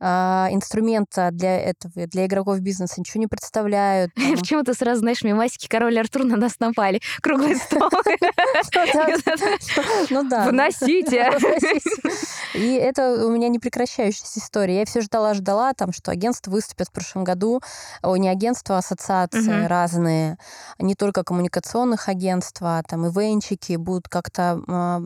[0.00, 4.12] а, инструмента для этого, для игроков бизнеса ничего не представляют.
[4.18, 4.36] там.
[4.36, 7.00] Почему ты сразу, знаешь, мемасики «Король и Артур» на нас напали?
[7.22, 7.90] Круглый стол.
[10.10, 10.44] Ну да.
[10.44, 11.30] Выносите!
[12.54, 14.80] И это у меня не прекращающаяся история.
[14.80, 17.60] Я все ждала, ждала, там, что агентство выступит в прошлом году.
[18.02, 20.38] О, не агентство, а ассоциации разные.
[20.78, 25.02] Не только коммуникационных агентства, там, ивенчики будут как-то а,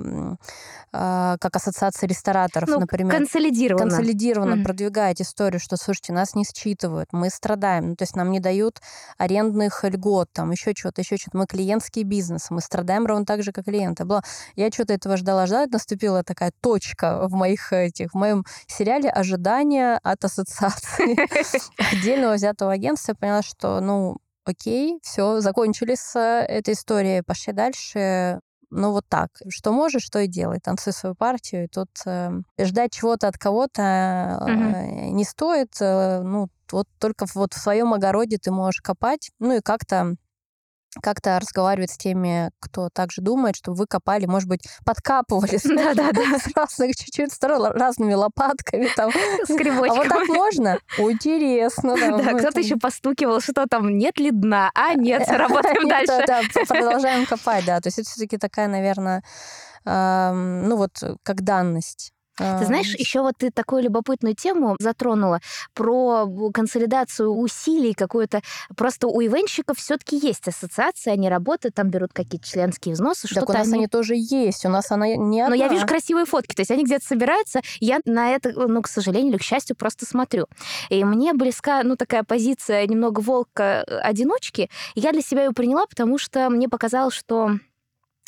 [0.93, 3.13] а, как ассоциация рестораторов, Ну, например
[3.49, 3.91] консолидированно.
[3.91, 4.65] консолидированно Мгм.
[4.65, 8.81] продвигать историю, что, слушайте, нас не считывают, мы страдаем, ну, то есть нам не дают
[9.19, 11.39] арендных льгот, там, еще чего-то, еще что-то.
[11.39, 14.05] Мы клиентский бизнес, мы страдаем ровно так же, как клиенты.
[14.05, 14.23] Бла.
[14.57, 19.99] Я что-то этого ждала, ждала, наступила такая точка в моих этих, в моем сериале ожидания
[20.03, 21.17] от ассоциации
[21.93, 23.13] отдельного взятого агентства.
[23.13, 28.41] Я поняла, что, ну, окей, все, закончили с э, этой историей, пошли дальше.
[28.75, 29.29] Ну, вот так.
[29.51, 30.59] Что можешь, что и делай.
[30.59, 31.65] Танцуй свою партию.
[31.65, 33.83] И тут э, ждать чего-то от кого-то
[34.49, 35.75] э, не стоит.
[35.81, 39.31] Э, ну, вот только вот в своем огороде ты можешь копать.
[39.39, 40.17] Ну, и как-то
[41.01, 46.39] как-то разговаривать с теми, кто также думает, чтобы вы копали, может быть, подкапывали с, Да-да-да.
[46.39, 48.89] с разных чуть-чуть сторон, разными лопатками.
[48.95, 49.11] Там.
[49.11, 49.15] С
[49.51, 50.09] А вот грибочком.
[50.09, 50.79] так можно?
[50.99, 51.97] Интересно.
[51.97, 54.71] Да, Да, кто-то это- еще постукивал, что там, нет ли дна?
[54.75, 56.25] А, нет, работаем Нет, дальше.
[56.27, 57.81] Да, да, продолжаем копать, да.
[57.81, 59.23] То есть это все-таки такая, наверное,
[59.85, 60.91] ну вот
[61.23, 62.13] как данность.
[62.39, 65.41] Ты знаешь, еще вот ты такую любопытную тему затронула
[65.75, 68.41] про консолидацию усилий какую-то.
[68.77, 73.53] Просто у ивенщиков все-таки есть ассоциация, они работают, там берут какие-то членские взносы, Так у
[73.53, 73.75] нас они...
[73.75, 75.57] они тоже есть, у нас она не Но одна.
[75.57, 79.33] я вижу красивые фотки, то есть они где-то собираются, я на это, ну, к сожалению
[79.33, 80.47] или к счастью, просто смотрю.
[80.89, 86.19] И мне близка, ну, такая позиция немного волка-одиночки, и я для себя ее приняла, потому
[86.19, 87.59] что мне показалось, что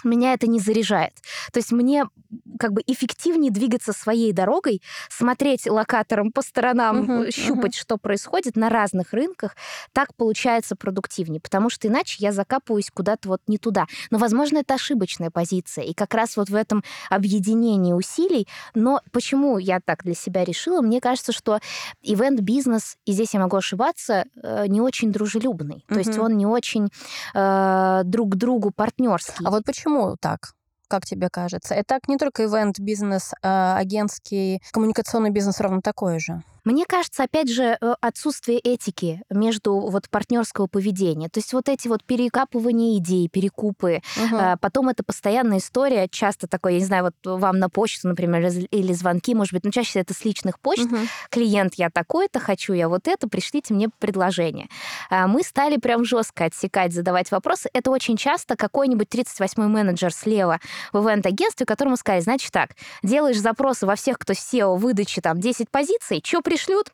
[0.04, 1.14] меня это не заряжает.
[1.52, 2.04] То есть мне
[2.58, 7.80] как бы эффективнее двигаться своей дорогой, смотреть локатором по сторонам, uh-huh, щупать, uh-huh.
[7.80, 9.56] что происходит на разных рынках.
[9.92, 13.86] Так получается продуктивнее, потому что иначе я закапываюсь куда-то вот не туда.
[14.10, 15.84] Но, возможно, это ошибочная позиция.
[15.84, 18.46] И как раз вот в этом объединении усилий.
[18.74, 20.80] Но почему я так для себя решила?
[20.80, 21.58] Мне кажется, что
[22.02, 25.84] ивент-бизнес, и здесь я могу ошибаться, э, не очень дружелюбный.
[25.88, 25.94] Uh-huh.
[25.94, 26.88] То есть он не очень
[27.34, 29.44] э, друг к другу партнерский.
[29.44, 30.54] А вот почему так?
[30.88, 31.74] как тебе кажется?
[31.74, 36.42] Это не только ивент-бизнес, а агентский, коммуникационный бизнес ровно такой же.
[36.64, 41.28] Мне кажется, опять же, э, отсутствие этики между вот партнерского поведения.
[41.28, 44.02] То есть вот эти вот перекапывания идей, перекупы.
[44.16, 44.58] Угу.
[44.60, 48.92] потом это постоянная история, часто такое, я не знаю, вот вам на почту, например, или
[48.92, 50.84] звонки, может быть, но чаще это с личных почт.
[50.84, 50.96] Угу.
[51.30, 54.68] Клиент, я такой-то, хочу я вот это, пришлите мне предложение.
[55.10, 57.68] А, мы стали прям жестко отсекать, задавать вопросы.
[57.72, 60.60] Это очень часто какой-нибудь 38-й менеджер слева
[60.92, 62.70] в ивент-агентстве, которому сказали, значит так,
[63.02, 66.92] делаешь запросы во всех, кто SEO выдачи там 10 позиций, что пришлют,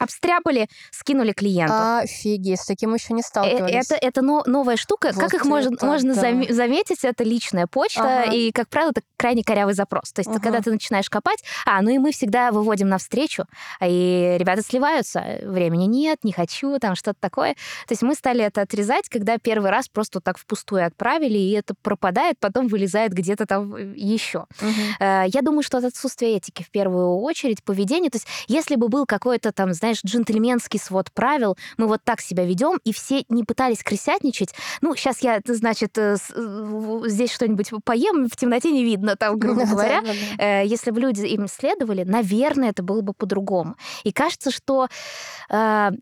[0.00, 1.74] обстряпали, скинули клиенту.
[2.02, 3.90] Офигеть, с таким еще не э, сталкивались.
[3.90, 5.10] Это, это но, новая штука.
[5.14, 6.20] Вот как их можно, можно да.
[6.20, 7.04] заметить?
[7.04, 8.32] Это личная почта, ага.
[8.32, 10.12] и, как правило, это крайне корявый запрос.
[10.12, 10.40] То есть, ага.
[10.40, 13.44] когда ты начинаешь копать, а, ну и мы всегда выводим навстречу,
[13.84, 17.54] и ребята сливаются, времени нет, не хочу, там что-то такое.
[17.86, 21.52] То есть мы стали это отрезать, когда первый раз просто вот так впустую отправили, и
[21.52, 24.46] это пропадает, потом вылезает где-то там э, еще.
[24.60, 24.70] Угу.
[25.00, 28.10] Я думаю, что это отсутствие этики в первую очередь, поведение.
[28.10, 32.20] То есть, если бы был какой-то там, знаешь, знаешь, джентльменский свод правил, мы вот так
[32.20, 34.54] себя ведем, и все не пытались крысятничать.
[34.80, 39.64] Ну, сейчас я, значит, э, э, здесь что-нибудь поем, в темноте не видно, там, грубо
[39.66, 40.02] говоря.
[40.38, 43.76] Э, если бы люди им следовали, наверное, это было бы по-другому.
[44.04, 44.88] И кажется, что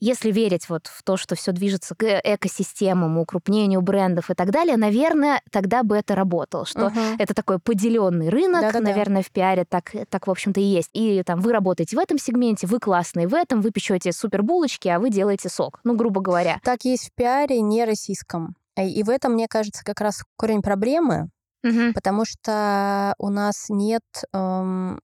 [0.01, 4.77] если верить вот в то, что все движется к экосистемам, укрупнению брендов и так далее,
[4.77, 7.01] наверное, тогда бы это работало, что угу.
[7.19, 8.85] это такой поделенный рынок, Да-да-да.
[8.85, 10.91] наверное, в пиаре так, так, в общем-то, и есть.
[10.93, 14.89] И там вы работаете в этом сегменте, вы классные в этом, вы печете супер булочки,
[14.89, 15.79] а вы делаете сок.
[15.85, 16.61] Ну, грубо говоря.
[16.65, 18.57] Так есть в пиаре не российском.
[18.77, 21.31] И в этом, мне кажется, как раз корень проблемы,
[21.65, 21.93] Угу.
[21.95, 25.01] Потому что у нас нет, эм,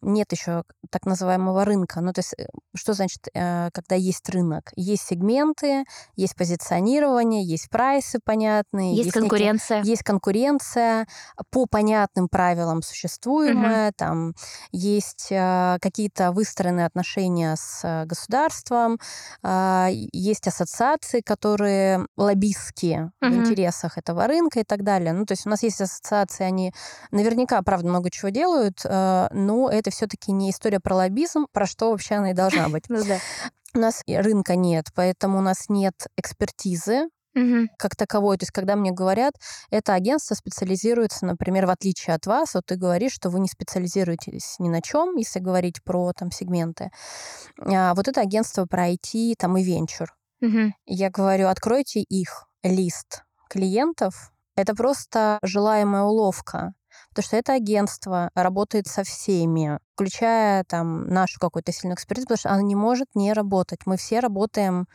[0.00, 2.00] нет еще так называемого рынка.
[2.00, 4.70] Ну, то есть, э, что значит, э, когда есть рынок?
[4.76, 8.94] Есть сегменты, есть позиционирование, есть прайсы понятные.
[8.94, 9.78] Есть, есть конкуренция.
[9.78, 11.06] Некие, есть конкуренция
[11.50, 13.88] по понятным правилам существуемая.
[13.88, 13.94] Угу.
[13.96, 14.34] Там
[14.70, 18.98] есть э, какие-то выстроенные отношения с государством,
[19.42, 23.30] э, есть ассоциации, которые лоббистские угу.
[23.30, 25.12] в интересах этого рынка и так далее.
[25.12, 26.72] Ну, то есть у нас есть есть ассоциации, они
[27.10, 31.90] наверняка, правда, много чего делают, э, но это все-таки не история про лоббизм, про что
[31.90, 32.84] вообще она и должна быть.
[32.88, 33.02] Ну
[33.74, 37.68] у нас рынка нет, поэтому у нас нет экспертизы угу.
[37.78, 38.36] как таковой.
[38.38, 39.34] То есть, когда мне говорят,
[39.70, 44.56] это агентство специализируется, например, в отличие от вас, вот ты говоришь, что вы не специализируетесь
[44.58, 46.90] ни на чем, если говорить про там сегменты.
[47.58, 50.08] А вот это агентство про IT там и венчур.
[50.40, 50.74] Угу.
[50.86, 56.74] Я говорю, откройте их лист клиентов, это просто желаемая уловка.
[57.10, 62.50] Потому что это агентство работает со всеми, включая там нашу какую-то сильную экспертизу, потому что
[62.50, 63.80] она не может не работать.
[63.86, 64.86] Мы все работаем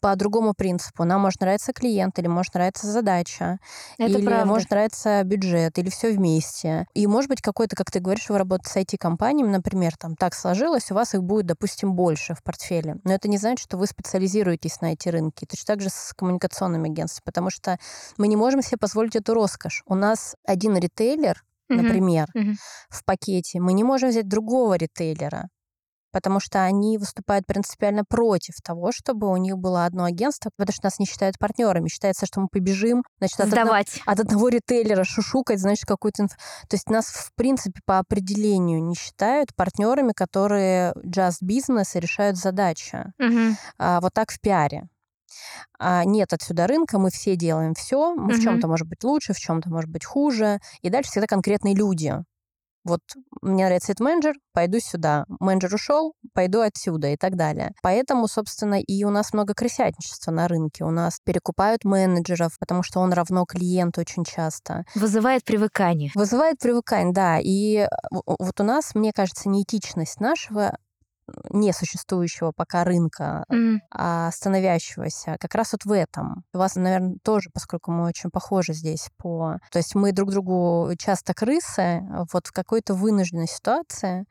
[0.00, 1.04] по другому принципу.
[1.04, 3.58] Нам может нравиться клиент, или может нравиться задача,
[3.98, 4.46] это или правда.
[4.46, 6.86] может нравиться бюджет, или все вместе.
[6.94, 10.90] И может быть какой-то, как ты говоришь, вы работаете с IT-компаниями, например, там так сложилось,
[10.90, 12.96] у вас их будет, допустим, больше в портфеле.
[13.04, 15.44] Но это не значит, что вы специализируетесь на эти рынки.
[15.44, 17.78] Точно так же с коммуникационными агентствами, потому что
[18.16, 19.82] мы не можем себе позволить эту роскошь.
[19.86, 22.54] У нас один ритейлер, например, mm-hmm.
[22.90, 25.48] в пакете, мы не можем взять другого ритейлера,
[26.12, 30.86] потому что они выступают принципиально против того, чтобы у них было одно агентство, потому что
[30.86, 31.88] нас не считают партнерами.
[31.88, 36.24] Считается, что мы побежим, значит, от, одного, от одного ритейлера шушукать, значит, какую-то...
[36.24, 36.32] Инф...
[36.68, 42.36] То есть нас, в принципе, по определению не считают партнерами, которые just бизнес и решают
[42.36, 43.12] задачи.
[43.18, 43.56] Угу.
[43.78, 44.88] А, вот так в пиаре
[45.78, 48.34] а, нет отсюда рынка, мы все делаем все, мы угу.
[48.34, 52.14] в чем-то может быть лучше, в чем-то может быть хуже, и дальше всегда конкретные люди.
[52.84, 53.00] Вот
[53.42, 55.24] мне нравится этот менеджер, пойду сюда.
[55.40, 57.72] Менеджер ушел, пойду отсюда и так далее.
[57.82, 60.84] Поэтому, собственно, и у нас много крысятничества на рынке.
[60.84, 64.84] У нас перекупают менеджеров, потому что он равно клиенту очень часто.
[64.94, 66.10] Вызывает привыкание.
[66.14, 67.38] Вызывает привыкание, да.
[67.40, 70.76] И вот у нас, мне кажется, неэтичность нашего
[71.50, 73.80] несуществующего пока рынка, Мгм.
[73.90, 76.44] а становящегося, как раз вот в этом.
[76.52, 79.58] У вас, наверное, тоже, поскольку мы очень похожи здесь по...
[79.70, 84.24] То есть мы друг другу часто крысы, вот в какой-то вынужденной ситуации,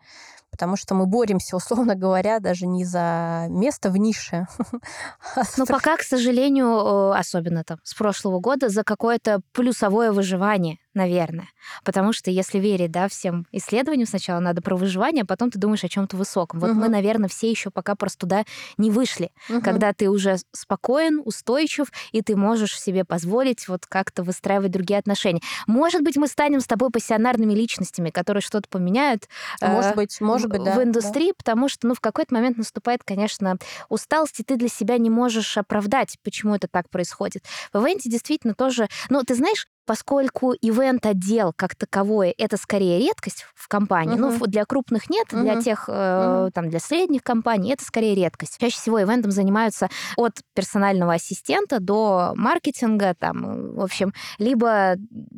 [0.51, 4.47] потому что мы боремся, условно говоря, даже не за место в нише,
[5.35, 10.77] а Но пока, к сожалению, э, особенно там с прошлого года, за какое-то плюсовое выживание,
[10.93, 11.47] наверное.
[11.83, 15.83] Потому что если верить, да, всем исследованиям, сначала надо про выживание, а потом ты думаешь
[15.83, 16.59] о чем-то высоком.
[16.59, 16.91] Вот мы, Мгм.
[16.91, 18.43] наверное, все еще пока просто туда
[18.77, 19.31] не вышли.
[19.49, 19.61] Мгм.
[19.61, 25.41] Когда ты уже спокоен, устойчив, и ты можешь себе позволить вот как-то выстраивать другие отношения.
[25.67, 29.27] Может быть, мы станем с тобой пассионарными личностями, которые что-то поменяют
[29.61, 30.73] э, Может быть, может быть, в- да.
[30.73, 30.83] в да.
[30.83, 33.57] индустрии, потому что, ну, в какой-то момент наступает, конечно,
[33.89, 37.43] усталость, и ты для себя не можешь оправдать, почему это так происходит.
[37.73, 38.87] В ивенте действительно тоже...
[39.09, 44.35] Ну, ты знаешь, поскольку ивент-отдел как таковой это скорее редкость в компании, ну, Мгм.
[44.37, 45.61] ф- для крупных нет, для Мгм.
[45.61, 48.57] тех, э, там, для средних компаний это скорее редкость.
[48.57, 54.95] Чаще всего ивентом занимаются от персонального ассистента до маркетинга, там, э, в общем, либо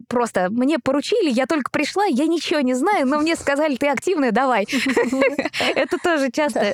[0.07, 4.31] просто мне поручили, я только пришла, я ничего не знаю, но мне сказали, ты активная,
[4.31, 4.67] давай.
[5.75, 6.73] Это тоже частая,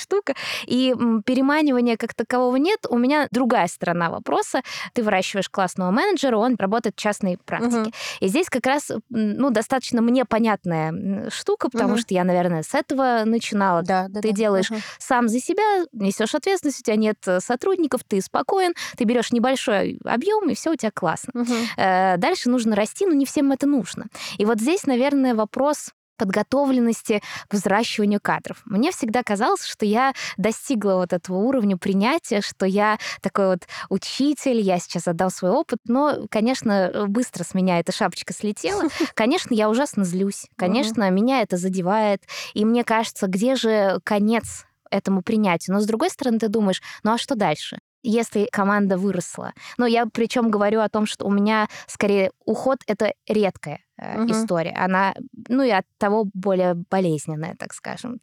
[0.00, 0.34] штука.
[0.66, 0.92] И
[1.24, 2.80] переманивания как такового нет.
[2.88, 4.62] У меня другая сторона вопроса.
[4.92, 7.76] Ты выращиваешь классного менеджера, он работает в частной практике.
[7.78, 7.92] Мгм.
[8.20, 11.98] И здесь как раз ну, достаточно мне понятная штука, потому Мгм.
[12.00, 13.82] что я, наверное, с этого начинала.
[13.82, 14.34] Да, да, Ты да.
[14.34, 14.80] делаешь Мгм.
[14.98, 19.98] сам за себя, несешь ответственность, у тебя нет э, сотрудников, ты спокоен, ты берешь небольшой
[20.04, 21.32] объем, и все у тебя классно.
[21.76, 24.06] Э, Дальше нужно расти, но не всем это нужно.
[24.38, 28.62] И вот здесь, наверное, вопрос подготовленности к взращиванию кадров.
[28.64, 34.60] Мне всегда казалось, что я достигла вот этого уровня принятия, что я такой вот учитель,
[34.60, 38.84] я сейчас отдал свой опыт, но, конечно, быстро с меня эта шапочка слетела.
[39.14, 42.22] Конечно, я ужасно злюсь, конечно, меня это задевает,
[42.54, 45.74] и мне кажется, где же конец этому принятию?
[45.74, 47.78] Но, с другой стороны, ты думаешь, ну а что дальше?
[48.02, 49.52] если команда выросла.
[49.78, 53.78] Но я причем говорю о том, что у меня скорее уход это редкая
[54.16, 54.32] Мгм.
[54.32, 54.72] история.
[54.76, 55.14] Она,
[55.48, 58.18] ну и от того более болезненная, так скажем.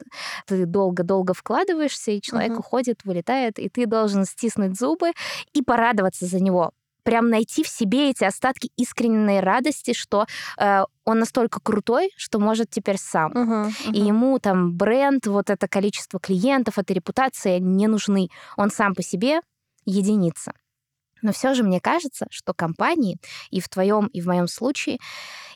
[0.48, 2.60] Ты долго-долго вкладываешься, и человек Мгм.
[2.60, 5.12] уходит, вылетает, и ты должен стиснуть зубы
[5.54, 6.72] и порадоваться за него.
[7.04, 10.26] Прям найти в себе эти остатки искренней радости, что
[10.58, 13.32] э, он настолько крутой, что может теперь сам.
[13.34, 13.70] Мгм.
[13.86, 14.08] И Мгм.
[14.08, 18.28] ему там бренд, вот это количество клиентов, эта репутация не нужны.
[18.58, 19.39] Он сам по себе
[19.86, 20.52] единица.
[21.22, 23.18] Но все же мне кажется, что компании,
[23.52, 25.00] и в твоем, и в моем случае,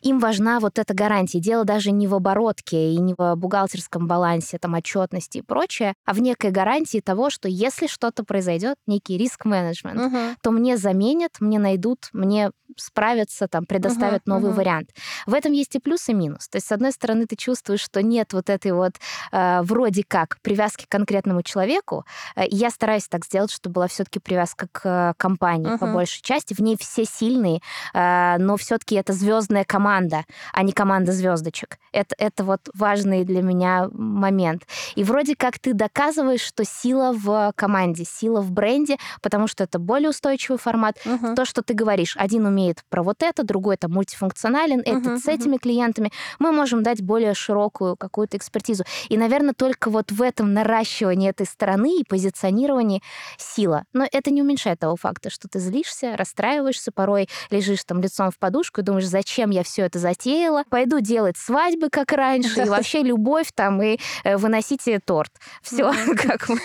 [0.01, 1.39] им важна вот эта гарантия.
[1.39, 6.13] Дело даже не в оборотке и не в бухгалтерском балансе, там, отчетности и прочее, а
[6.13, 10.35] в некой гарантии того, что если что-то произойдет, некий риск-менеджмент, Мгм.
[10.41, 14.57] то мне заменят, мне найдут, мне справятся, там, предоставят Мгм, новый мгм.
[14.57, 14.89] вариант.
[15.27, 16.49] В этом есть и плюс, и минус.
[16.49, 18.93] То есть, с одной стороны, ты чувствуешь, что нет вот этой вот
[19.31, 22.03] э, вроде как привязки к конкретному человеку.
[22.35, 25.13] Э, и я стараюсь так сделать, чтобы была все-таки привязка к э,
[25.53, 25.93] компании по Мгм.
[25.93, 26.53] большей части.
[26.53, 27.59] В ней все сильные,
[27.93, 31.77] э, но все-таки это звездная команда, а не команда звездочек.
[31.91, 34.63] Это, это вот важный для меня момент.
[34.95, 39.79] И вроде как ты доказываешь, что сила в команде, сила в бренде, потому что это
[39.79, 40.97] более устойчивый формат.
[41.05, 41.35] Мгм.
[41.35, 45.27] То, что ты говоришь, один умеет про вот это, другой там мультифункционален, этот Мгм, с
[45.27, 48.83] этими клиентами, мы можем дать более широкую какую-то экспертизу.
[49.09, 53.01] И, наверное, только вот в этом наращивании этой стороны и позиционировании
[53.37, 53.83] сила.
[53.93, 58.37] Но это не уменьшает того факта, что ты злишься, расстраиваешься, порой лежишь там лицом в
[58.37, 63.03] подушку и думаешь, зачем я все это затеяла, пойду делать свадьбы, как раньше, и вообще
[63.03, 65.31] любовь там, и э, выносите торт.
[65.61, 66.59] Все, как мы.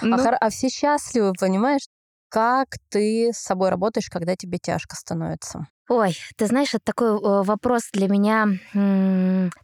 [0.00, 1.86] А, Ну, а все счастливы, понимаешь?
[2.30, 5.66] Как ты с собой работаешь, когда тебе тяжко становится?
[5.88, 8.48] Ой, ты знаешь, это такой э, вопрос для меня.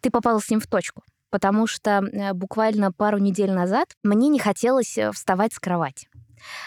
[0.00, 1.02] Ты попала с ним в точку.
[1.30, 6.08] Потому что э, буквально пару недель назад мне не хотелось вставать с кровати.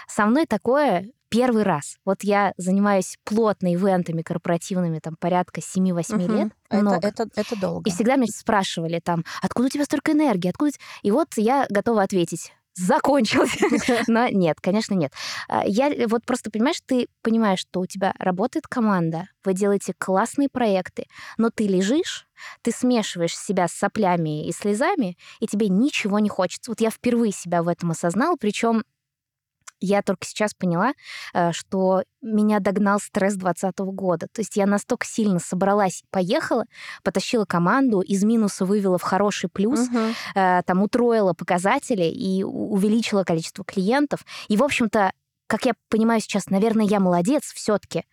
[0.07, 1.97] Со мной такое первый раз.
[2.05, 6.35] Вот я занимаюсь плотно ивентами корпоративными, там порядка 7-8 Мгм.
[6.35, 6.51] лет.
[6.69, 7.07] Это, много.
[7.07, 7.89] это, это долго.
[7.89, 10.71] И всегда меня спрашивали там, откуда у тебя столько энергии, откуда...
[11.03, 13.57] И вот я готова ответить, закончилось.
[14.07, 15.11] Но нет, конечно, нет.
[15.47, 20.49] А, Я вот просто, понимаешь, ты понимаешь, что у тебя работает команда, вы делаете классные
[20.49, 21.05] проекты,
[21.37, 22.27] но ты лежишь,
[22.61, 26.69] ты смешиваешь себя с соплями и слезами, и тебе ничего не хочется.
[26.71, 28.83] Вот я впервые себя в этом осознала, причем
[29.79, 30.93] я только сейчас поняла,
[31.33, 34.27] э, что меня догнал стресс 2020 года.
[34.31, 36.65] То есть я настолько сильно собралась, поехала,
[37.03, 39.87] потащила команду, из минуса вывела в хороший плюс,
[40.35, 44.25] э, там утроила показатели и увеличила количество клиентов.
[44.47, 45.11] И, в общем-то,
[45.47, 48.03] как я понимаю сейчас, наверное, я молодец все-таки.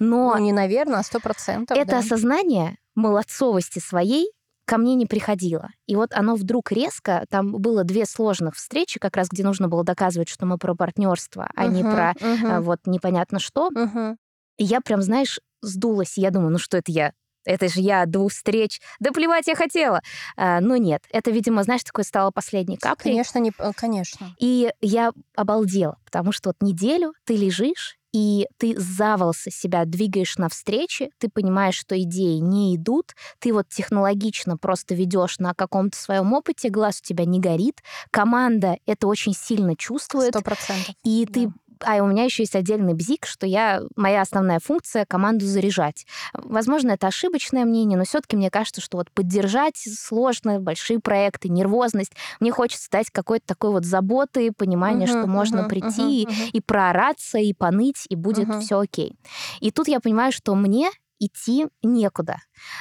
[0.00, 1.76] Но Ну, не наверное, а сто процентов.
[1.76, 1.98] это да.
[1.98, 4.30] осознание молодцовости своей,
[4.70, 5.70] ко мне не приходило.
[5.88, 9.82] И вот оно вдруг резко, там было две сложных встречи, как раз где нужно было
[9.82, 13.70] доказывать, что мы про партнерство, а Мгм, не про э, вот непонятно что.
[13.70, 14.16] мгм.
[14.58, 16.16] И я прям, знаешь, сдулась.
[16.16, 17.12] Я думаю, ну что это я?
[17.44, 18.80] Это же я от двух встреч.
[19.00, 20.02] Да плевать я хотела.
[20.36, 23.10] А, но нет, это, видимо, знаешь, такое стало последней каплей.
[23.12, 24.36] Конечно, не, э, конечно.
[24.38, 30.36] И я обалдела, потому что вот неделю ты лежишь, и ты за волосы себя двигаешь
[30.38, 36.32] навстречу, ты понимаешь, что идеи не идут, ты вот технологично просто ведешь на каком-то своем
[36.32, 40.94] опыте, глаз у тебя не горит, команда это очень сильно чувствует, Сто процентов.
[41.04, 41.52] и да.
[41.84, 46.06] А у меня еще есть отдельный бзик, что я моя основная функция команду заряжать.
[46.32, 52.12] Возможно, это ошибочное мнение, но все-таки мне кажется, что вот поддержать сложно, большие проекты, нервозность.
[52.40, 56.52] Мне хочется дать какой-то такой вот заботы, понимание, что Мгм, можно прийти мгм, мгм.
[56.52, 58.58] и проораться, и поныть, и будет Мгм.
[58.58, 59.14] все окей.
[59.60, 60.90] И тут я понимаю, что мне
[61.20, 62.38] идти некуда.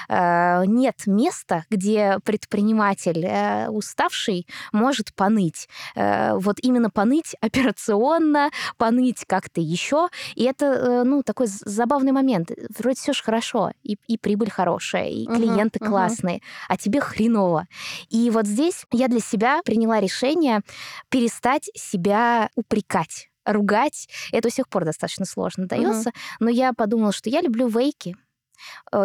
[0.07, 5.69] Э, Нет места, где предприниматель э, уставший может поныть.
[5.95, 10.07] Э, Вот именно поныть операционно, поныть как-то еще.
[10.35, 12.51] И это, ну, такой забавный момент.
[12.77, 15.89] Вроде все же хорошо, и, и прибыль хорошая, и клиенты мгм.
[15.89, 17.67] классные, а тебе хреново.
[18.09, 20.61] И вот здесь я для себя приняла решение
[21.09, 24.07] перестать себя упрекать ругать.
[24.31, 28.15] Это до сих пор достаточно сложно дается, но я подумала, что я люблю вейки,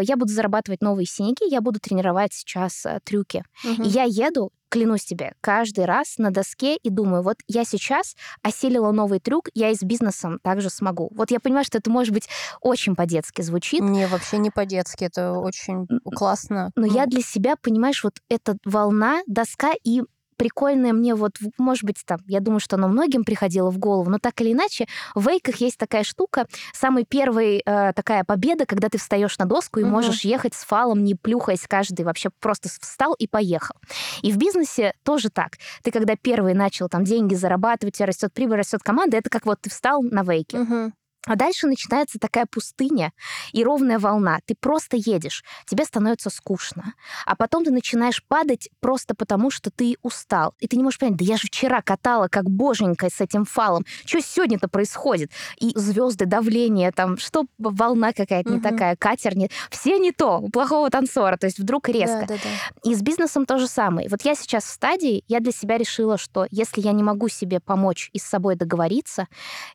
[0.00, 3.44] я буду зарабатывать новые синяки, я буду тренировать сейчас э, трюки.
[3.62, 3.82] Мгм.
[3.82, 8.90] И я еду, клянусь тебе, каждый раз на доске и думаю, вот я сейчас осилила
[8.92, 11.10] новый трюк, я и с бизнесом также смогу.
[11.14, 12.28] Вот я понимаю, что это может быть
[12.60, 15.04] очень по-детски звучит, Не, вообще не по-детски.
[15.04, 16.70] Это очень М, классно.
[16.76, 20.02] но Ну, я для себя, понимаешь, вот эта волна, доска и
[20.36, 24.18] прикольная мне вот, может быть, там, я думаю, что оно многим приходило в голову, но
[24.18, 28.98] так или иначе, в вейках есть такая штука, самая первая э, такая победа, когда ты
[28.98, 29.92] встаешь на доску и Мгм.
[29.92, 33.76] можешь ехать с фалом, не плюхаясь каждый, вообще просто встал и поехал.
[34.22, 35.52] И в бизнесе тоже так.
[35.82, 39.46] Ты когда первый начал там деньги зарабатывать, у тебя растет прибыль, растет команда, это как
[39.46, 40.58] вот ты встал на вейке.
[40.58, 40.94] Мгм.
[41.26, 43.12] А дальше начинается такая пустыня
[43.52, 44.38] и ровная волна.
[44.44, 46.94] Ты просто едешь, тебе становится скучно.
[47.24, 50.54] А потом ты начинаешь падать просто потому, что ты устал.
[50.60, 53.84] И ты не можешь понять, да я же вчера катала как боженька с этим фалом.
[54.04, 55.30] Что сегодня-то происходит?
[55.58, 58.62] И звезды, давление, там, что волна какая-то не Мгм.
[58.62, 59.48] такая, катер не...
[59.70, 61.36] Все не то, у плохого танцора.
[61.36, 62.26] То есть вдруг резко.
[62.28, 62.90] Да, да, да.
[62.90, 64.08] И с бизнесом то же самое.
[64.08, 67.60] Вот я сейчас в стадии, я для себя решила, что если я не могу себе
[67.60, 69.26] помочь и с собой договориться,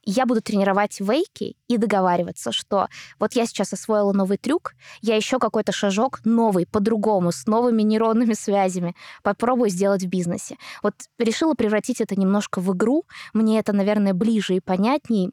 [0.04, 2.88] я буду тренировать вейки и договариваться, что
[3.20, 8.34] вот я сейчас освоила новый трюк, я еще какой-то шажок новый, по-другому, с новыми нейронными
[8.34, 10.58] связями попробую сделать в бизнесе.
[10.84, 13.06] Вот решила превратить это немножко в игру.
[13.34, 15.32] Мне это, наверное, ближе и понятнее,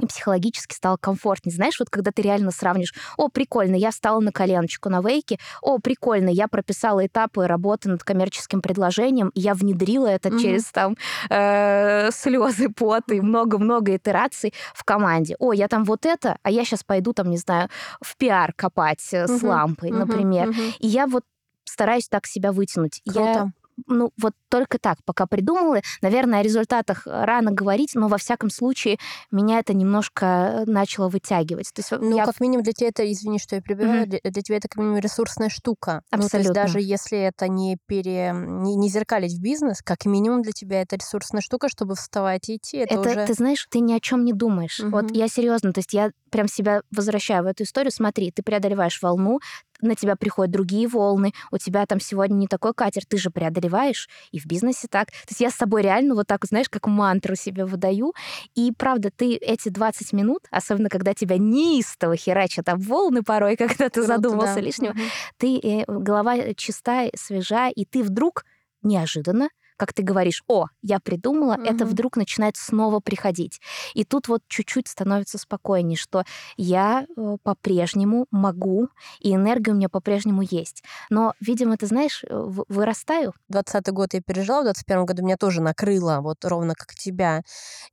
[0.00, 1.54] и психологически стало комфортнее.
[1.54, 5.78] Знаешь, вот когда ты реально сравнишь, о, прикольно, я встала на коленочку на вейке, о,
[5.78, 10.38] прикольно, я прописала этапы работы над коммерческим предложением, и я внедрила это Мгм.
[10.38, 10.96] через там
[11.30, 15.36] э, слезы, пот и много-много итераций в команде.
[15.38, 17.68] О, я там вот это, а я сейчас пойду там, не знаю,
[18.00, 20.48] в пиар копать э, с лампой, Мгм, например.
[20.48, 20.74] мгм.
[20.78, 21.24] И я вот
[21.64, 23.00] стараюсь так себя вытянуть.
[23.04, 23.52] Я Круто.
[23.86, 25.80] Ну, вот только так, пока придумала.
[26.02, 28.98] Наверное, о результатах рано говорить, но во всяком случае
[29.30, 31.72] меня это немножко э, начало вытягивать.
[31.74, 32.24] То есть Ну, я...
[32.24, 34.08] как минимум для тебя это, извини, что я прибиваю, Мгм.
[34.10, 36.02] для, для тебя это как минимум ресурсная штука.
[36.10, 36.54] Ну, то есть Абсолютно.
[36.54, 40.96] даже если это не, пере, не, не зеркалить в бизнес, как минимум для тебя это
[40.96, 42.78] ресурсная штука, чтобы вставать и идти.
[42.78, 43.26] Это, Это, уже...
[43.26, 44.80] ты знаешь, ты ни о чем не думаешь.
[44.80, 45.12] Вот Мгм.
[45.14, 47.90] я серьезно, то есть я прям себя возвращаю в эту историю.
[47.90, 49.40] Смотри, ты преодолеваешь волну,
[49.80, 54.08] на тебя приходят другие волны, у тебя там сегодня не такой катер, ты же преодолеваешь,
[54.32, 55.08] и в бизнесе так.
[55.10, 58.14] То есть я с собой реально вот так, знаешь, как мантру себе выдаю.
[58.54, 63.88] И правда, ты эти 20 минут, особенно когда тебя неистово херачат об волны порой, когда
[63.88, 64.66] ты Круто, задумался да.
[64.66, 65.12] лишнего, Мгм.
[65.36, 68.44] ты э, голова чистая, свежая, и ты вдруг
[68.82, 69.48] неожиданно,
[69.78, 71.92] как ты говоришь, о, я придумала, это Мгм.
[71.94, 73.60] вдруг начинает снова приходить.
[73.94, 76.24] И тут вот чуть-чуть становится спокойнее, что
[76.58, 78.88] я э, по-прежнему могу,
[79.20, 80.82] и энергия у меня по-прежнему есть.
[81.10, 82.28] Но, видимо, ты знаешь, э,
[82.68, 83.32] вырастаю.
[83.48, 87.42] 20 год я пережила, в 21 году меня тоже накрыло, вот ровно как тебя.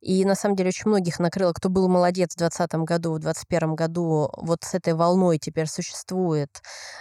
[0.00, 3.74] И на самом деле очень многих накрыло, кто был молодец в 20 году, в 21
[3.74, 6.50] году, вот с этой волной теперь существует,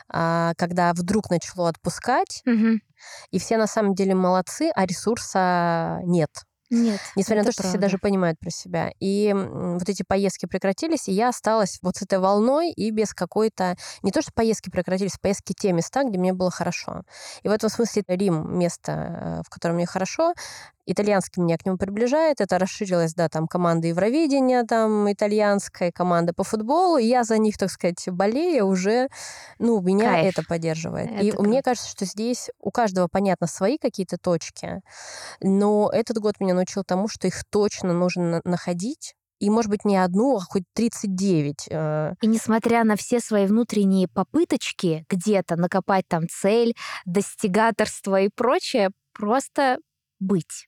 [0.09, 2.43] а, когда вдруг начало отпускать,
[3.31, 6.29] и все на самом деле молодцы, а ресурса нет.
[6.71, 6.99] Нет.
[7.15, 7.87] Несмотря на то, что все правда.
[7.87, 8.91] даже понимают про себя.
[8.99, 13.75] И вот эти поездки прекратились, и я осталась вот с этой волной и без какой-то...
[14.01, 17.03] Не то, что поездки прекратились, поездки те места, где мне было хорошо.
[17.43, 20.33] И в этом смысле Рим— место, э, в котором мне хорошо.
[20.85, 26.43] Итальянский меня к нему приближает, это расширилось, да, там команда Евровидения, там итальянская команда по
[26.43, 29.07] футболу, и я за них, так сказать, болею уже,
[29.59, 30.37] ну, меня Кайф.
[30.37, 31.11] это поддерживает.
[31.11, 31.47] Это и круто.
[31.47, 34.81] мне кажется, что здесь у каждого, понятно, свои какие-то точки,
[35.41, 39.97] но этот год меня научил тому, что их точно нужно находить, и, может быть, не
[39.97, 41.67] одну, а хоть 39.
[41.69, 42.13] Э.
[42.21, 46.73] И несмотря на все свои внутренние попыточки где-то накопать там цель,
[47.05, 49.77] достигаторство и прочее, просто
[50.19, 50.67] быть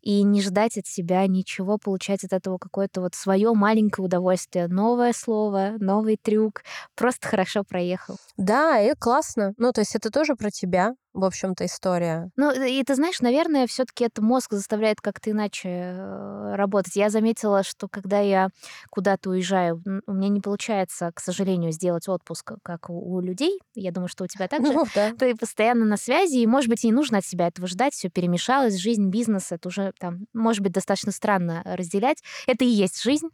[0.00, 4.68] и не ждать от себя ничего, получать от этого какое-то вот свое маленькое удовольствие.
[4.68, 6.62] Новое слово, новый трюк.
[6.94, 8.16] Просто хорошо проехал.
[8.36, 9.54] Да, и классно.
[9.58, 12.30] Ну, то есть это тоже про тебя, в общем-то, история.
[12.36, 16.94] Ну, и ты знаешь, наверное, все таки это мозг заставляет как-то иначе э, работать.
[16.96, 18.48] Я заметила, что когда я
[18.90, 23.58] куда-то уезжаю, у меня не получается, к сожалению, сделать отпуск, как у, у людей.
[23.74, 24.72] Я думаю, что у тебя так же.
[24.72, 25.12] Ну, да.
[25.18, 27.94] Ты постоянно на связи, и, может быть, и не нужно от себя этого ждать.
[27.94, 32.22] Все перемешалось, жизнь, бизнес, это уже там, может быть, достаточно странно разделять.
[32.46, 33.28] Это и есть жизнь.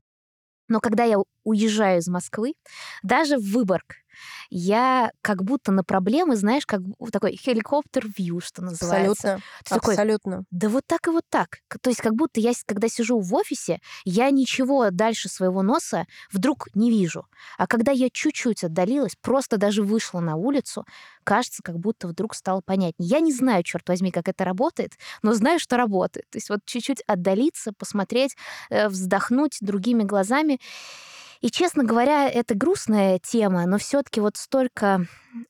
[0.68, 2.54] Но когда я уезжаю из Москвы,
[3.02, 3.96] даже в Выборг,
[4.50, 6.80] я как будто на проблемы, знаешь, как
[7.12, 9.40] такой хеликоптер-вью, что называется.
[9.60, 9.94] Абсолютно.
[9.94, 10.32] Абсолютно.
[10.32, 11.58] Такой, да вот так и вот так.
[11.80, 16.68] То есть как будто я, когда сижу в офисе, я ничего дальше своего носа вдруг
[16.74, 17.26] не вижу.
[17.58, 20.84] А когда я чуть-чуть отдалилась, просто даже вышла на улицу,
[21.24, 23.08] кажется, как будто вдруг стало понятнее.
[23.08, 24.92] Я не знаю, черт возьми, как это работает,
[25.22, 26.26] но знаю, что работает.
[26.30, 28.36] То есть вот чуть-чуть отдалиться, посмотреть,
[28.70, 30.60] э, вздохнуть другими глазами.
[31.40, 35.06] И, честно говоря, это грустная тема, но все-таки вот столько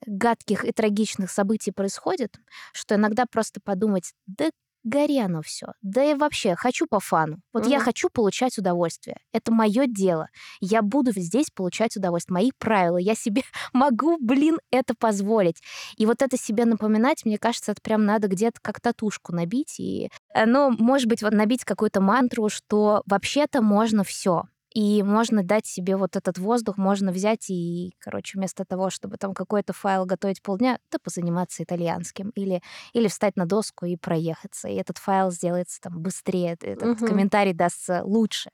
[0.07, 2.37] гадких и трагичных событий происходит,
[2.72, 4.51] что иногда просто подумать, да
[4.85, 5.68] гори оно все.
[5.82, 7.41] Да и вообще, хочу по фану.
[7.53, 7.70] Вот угу.
[7.70, 9.16] я хочу получать удовольствие.
[9.32, 10.28] Это мое дело.
[10.61, 12.35] Я буду здесь получать удовольствие.
[12.35, 12.99] Мои правила.
[12.99, 15.61] Я себе могу, блин, это позволить.
[15.97, 19.80] И вот это себе напоминать, мне кажется, это прям надо где-то как татушку набить.
[19.80, 24.45] И, э, ну, может быть, вот набить какую-то мантру, что вообще-то можно все.
[24.75, 29.33] И можно дать себе вот этот воздух, можно взять и, короче, вместо того, чтобы там
[29.33, 32.61] какой-то файл готовить полдня, то позаниматься итальянским или,
[32.93, 34.68] или встать на доску и проехаться.
[34.68, 37.07] И этот файл сделается там быстрее, этот угу.
[37.07, 38.51] комментарий дастся лучше.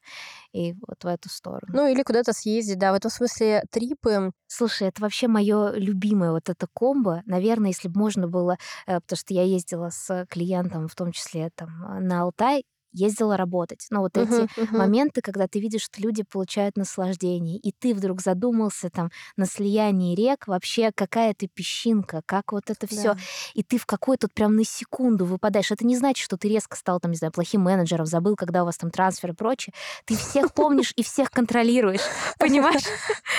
[0.52, 1.72] И вот в эту сторону.
[1.72, 2.92] Ну, или куда-то съездить, да.
[2.92, 4.32] В этом смысле трипы...
[4.46, 7.22] Слушай, это вообще мое любимое вот это комбо.
[7.24, 11.50] Наверное, если бы можно было, э, потому что я ездила с клиентом, в том числе
[11.54, 11.70] там
[12.06, 13.86] на Алтай, ездила работать.
[13.90, 18.20] Но вот эти uh-huh, моменты, когда ты видишь, что люди получают наслаждение, и ты вдруг
[18.20, 23.16] задумался там на слиянии рек, вообще какая ты песчинка, как вот это все,
[23.54, 25.70] и ты в какой-то прям на секунду выпадаешь.
[25.70, 28.66] Это не значит, что ты резко стал там, не знаю, плохим менеджером, забыл, когда у
[28.66, 29.74] вас там трансфер и прочее.
[30.04, 32.02] Ты всех помнишь и всех контролируешь,
[32.38, 32.84] понимаешь?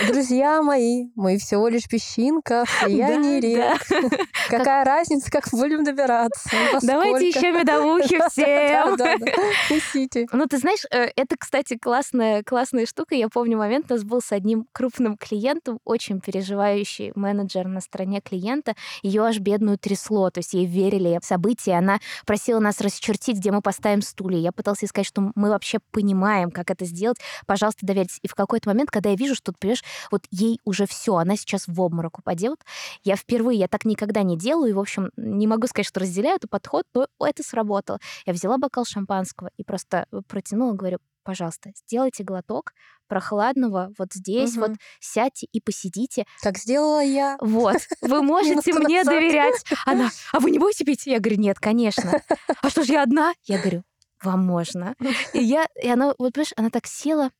[0.07, 3.81] Друзья мои, мы всего лишь песчинка в слиянии рек.
[4.49, 6.49] Какая разница, как будем добираться?
[6.81, 8.97] Давайте еще медовухи всем.
[9.69, 10.27] Несите.
[10.31, 13.15] Ну, ты знаешь, э, это, кстати, классная, классная штука.
[13.15, 18.21] Я помню момент, у нас был с одним крупным клиентом, очень переживающий менеджер на стороне
[18.21, 18.75] клиента.
[19.01, 21.73] Ее аж бедную трясло, то есть ей верили в события.
[21.73, 24.39] Она просила нас расчертить, где мы поставим стулья.
[24.39, 27.17] Я пытался сказать, что мы вообще понимаем, как это сделать.
[27.45, 28.19] Пожалуйста, доверьтесь.
[28.21, 31.67] И в какой-то момент, когда я вижу, что, понимаешь, вот ей уже все, она сейчас
[31.67, 32.59] в обморок упадет.
[33.03, 36.35] Я впервые, я так никогда не делаю, и, в общем, не могу сказать, что разделяю
[36.35, 37.99] этот подход, но это сработало.
[38.25, 42.73] Я взяла бокал шампанского, шампанского и просто э, протянула, говорю, пожалуйста, сделайте глоток
[43.07, 44.67] прохладного вот здесь, угу.
[44.67, 46.25] вот сядьте и посидите.
[46.41, 47.37] Как сделала я.
[47.41, 49.63] Вот, вы можете мне доверять.
[49.85, 51.05] Она, а вы не будете пить?
[51.05, 52.21] Я говорю, нет, конечно.
[52.61, 53.33] А что ж я одна?
[53.43, 53.83] Я говорю,
[54.23, 54.95] вам можно.
[55.33, 57.31] И я, и она, вот понимаешь, она так села,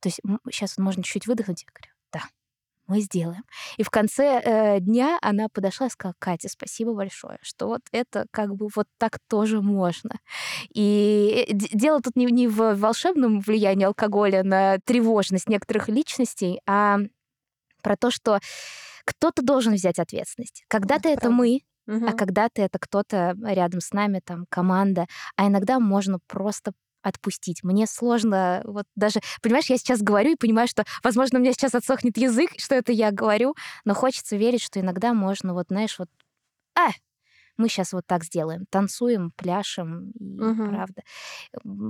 [0.00, 0.20] то есть
[0.50, 1.64] сейчас можно чуть-чуть выдохнуть.
[1.64, 2.22] Я говорю, да,
[2.86, 3.44] мы сделаем.
[3.76, 8.26] И в конце э, дня она подошла и сказала, Катя, спасибо большое, что вот это
[8.30, 10.18] как бы вот так тоже можно.
[10.72, 16.98] И э, дело тут не, не в волшебном влиянии алкоголя на тревожность некоторых личностей, а
[17.82, 18.40] про то, что
[19.04, 20.64] кто-то должен взять ответственность.
[20.68, 22.06] Когда-то это, это мы, угу.
[22.06, 25.06] а когда-то это кто-то рядом с нами, там, команда,
[25.36, 26.72] а иногда можно просто
[27.06, 27.62] отпустить.
[27.62, 31.74] Мне сложно, вот даже, понимаешь, я сейчас говорю и понимаю, что, возможно, у меня сейчас
[31.74, 33.54] отсохнет язык, что это я говорю,
[33.84, 36.08] но хочется верить, что иногда можно, вот, знаешь, вот,
[36.76, 36.88] а,
[37.56, 40.68] мы сейчас вот так сделаем, танцуем, пляшем, и, угу.
[40.68, 41.02] правда,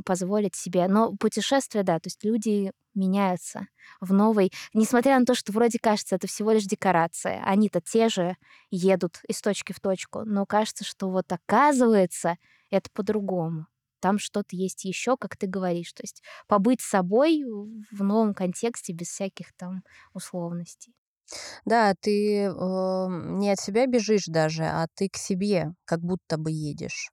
[0.05, 0.87] позволить себе.
[0.87, 3.67] Но путешествия, да, то есть люди меняются
[4.01, 8.37] в новой, несмотря на то, что вроде кажется, это всего лишь декорация, они-то те же
[8.71, 12.37] едут из точки в точку, но кажется, что вот оказывается
[12.71, 13.67] это по-другому
[14.01, 15.93] там что-то есть еще, как ты говоришь.
[15.93, 19.83] То есть побыть собой в новом контексте без всяких там
[20.15, 20.95] условностей.
[21.65, 26.51] Да, ты э, не от себя бежишь даже, а ты к себе как будто бы
[26.51, 27.11] едешь.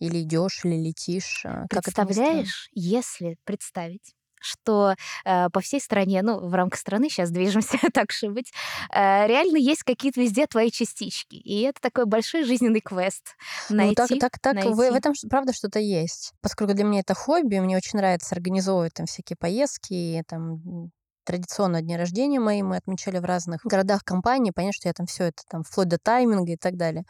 [0.00, 1.44] Или идешь, или летишь?
[1.46, 7.30] Э, как Представляешь, если представить, что э, по всей стране, ну, в рамках страны сейчас
[7.30, 8.52] движемся, так же быть,
[8.92, 11.36] э, реально есть какие-то везде твои частички.
[11.36, 13.36] И это такой большой жизненный квест.
[13.68, 14.70] Найти, ну, так, так, так найти.
[14.70, 16.32] В, в этом, правда, что-то есть.
[16.40, 20.90] Поскольку для меня это хобби, мне очень нравится организовывать там всякие поездки, там
[21.26, 24.52] традиционно дни рождения мои мы отмечали в разных городах компании.
[24.54, 27.04] Понятно, что я там все это там вплоть до тайминга и так далее.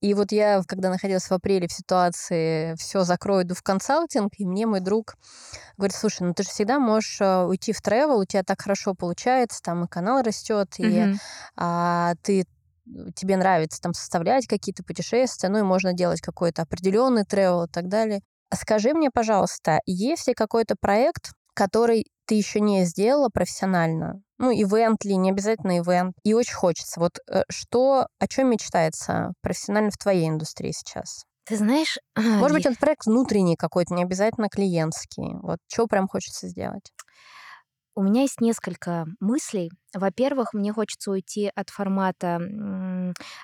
[0.00, 4.46] И вот я, когда находилась в апреле в ситуации все закрою, иду в консалтинг, и
[4.46, 5.16] мне мой друг
[5.76, 8.94] говорит, слушай, ну ты же всегда можешь э, уйти в travel, у тебя так хорошо
[8.94, 11.16] получается, там и канал растет, и mm-hmm.
[11.56, 12.46] а, ты
[13.14, 17.88] тебе нравится там составлять какие-то путешествия, ну и можно делать какой-то определенный travel и так
[17.88, 18.20] далее.
[18.52, 25.04] Скажи мне, пожалуйста, есть ли какой-то проект, который ты еще не сделала профессионально, ну, ивент
[25.04, 27.00] ли, не обязательно ивент, и очень хочется.
[27.00, 31.24] Вот э, что, о чем мечтается профессионально в твоей индустрии сейчас?
[31.44, 31.98] Ты знаешь...
[32.16, 35.40] Может быть, этот проект внутренний какой-то, не обязательно клиентский.
[35.42, 36.92] Вот что прям хочется сделать?
[38.00, 39.70] У меня есть несколько мыслей.
[39.92, 42.40] Во-первых, мне хочется уйти от формата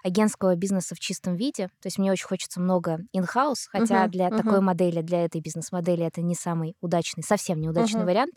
[0.03, 1.67] агентского бизнеса в чистом виде.
[1.83, 4.37] То есть мне очень хочется много in-house, хотя uh-huh, для uh-huh.
[4.39, 8.07] такой модели, для этой бизнес-модели это не самый удачный, совсем неудачный uh-huh.
[8.07, 8.33] вариант.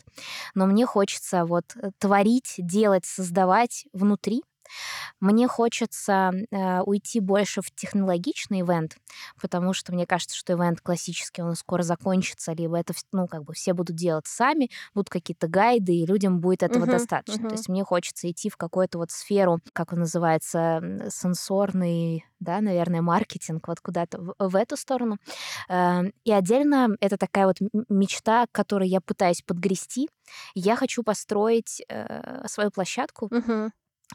[0.54, 4.42] Но мне хочется вот э, творить, делать, создавать внутри
[5.20, 8.96] мне хочется э, уйти больше в технологичный ивент,
[9.40, 13.52] потому что мне кажется, что ивент классический, он скоро закончится, либо это, ну, как бы
[13.54, 17.46] все будут делать сами, будут какие-то гайды, и людям будет этого uh-huh, достаточно.
[17.46, 17.48] Uh-huh.
[17.48, 23.02] То есть мне хочется идти в какую-то вот сферу, как он называется, сенсорный, да, наверное,
[23.02, 25.18] маркетинг, вот куда-то в, в эту сторону.
[25.68, 27.56] Э, и отдельно это такая вот
[27.88, 30.08] мечта, к которой я пытаюсь подгрести.
[30.54, 33.70] Я хочу построить э, свою площадку, uh-huh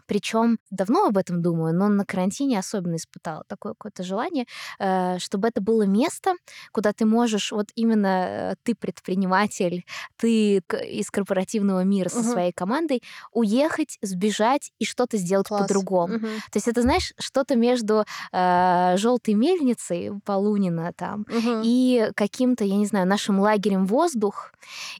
[0.07, 4.45] причем давно об этом думаю, но на карантине особенно испытала такое какое-то желание,
[4.79, 6.33] э, чтобы это было место,
[6.71, 9.85] куда ты можешь, вот именно э, ты предприниматель,
[10.17, 12.27] ты из корпоративного мира со угу.
[12.27, 16.15] своей командой, уехать, сбежать и что-то сделать по-другому.
[16.15, 16.27] Угу.
[16.51, 21.61] То есть это, знаешь, что-то между э, желтой мельницей Полунина там угу.
[21.63, 24.53] и каким-то, я не знаю, нашим лагерем воздух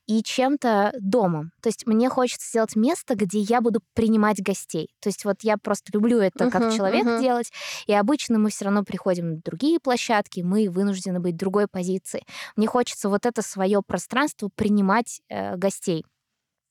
[0.08, 1.52] и чем-то домом.
[1.62, 4.96] То есть мне хочется сделать место, где я буду принимать гостей людей.
[5.00, 7.22] То есть вот я просто люблю это uh-huh, как человек uh-huh.
[7.22, 7.52] делать,
[7.88, 12.24] и обычно мы все равно приходим на другие площадки, мы вынуждены быть другой позиции.
[12.56, 16.06] Мне хочется вот это свое пространство принимать э, гостей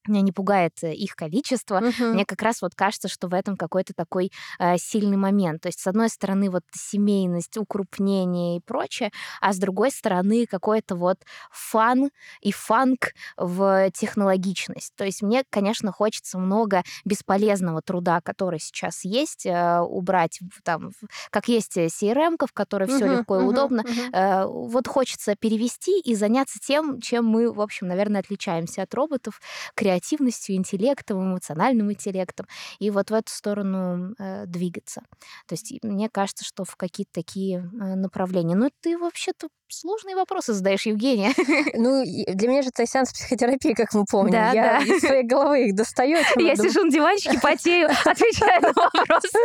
[0.08, 1.78] меня не пугает э, их количество.
[1.78, 2.04] Угу.
[2.12, 5.62] Мне как раз вот кажется, что в этом какой-то такой э, сильный момент.
[5.62, 10.96] То есть, с одной стороны, вот семейность, укрупнение и прочее, а с другой стороны, какой-то
[10.96, 11.18] вот
[11.50, 14.92] фан и фанк в технологичность.
[14.96, 20.90] То есть, мне, конечно, хочется много бесполезного труда, который сейчас есть, э, убрать там,
[21.30, 23.82] как есть CRM, в которой угу, все легко и угу, удобно.
[23.82, 23.90] Угу.
[24.12, 29.40] Э, вот хочется перевести и заняться тем, чем мы, в общем, наверное, отличаемся от роботов,
[29.74, 32.46] креативностью креативностью, интеллектом, эмоциональным интеллектом,
[32.78, 35.02] и вот в эту сторону э, двигаться.
[35.46, 38.56] То есть мне кажется, что в какие-то такие э, направления.
[38.56, 41.32] Ну, ты вообще-то сложные вопросы задаешь, Евгения.
[41.76, 44.32] Ну, для меня же это сеанс психотерапии, как мы помним.
[44.32, 44.84] Да, Я да.
[44.84, 46.18] из своей головы их достаю.
[46.36, 49.38] Я сижу на диванчике, потею, отвечаю на вопросы.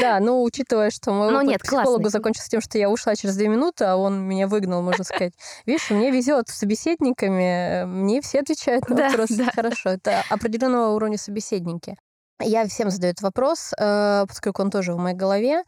[0.00, 3.48] Да, ну, учитывая, что мой ну, опыт психологу закончился тем, что я ушла через две
[3.48, 5.34] минуты, а он меня выгнал, можно сказать.
[5.66, 9.90] Видишь, мне везет с собеседниками, мне все отвечают на вопросы хорошо.
[9.90, 11.96] Это определенного уровня собеседники.
[12.40, 15.62] Я всем задаю этот вопрос, э, поскольку он тоже в моей голове.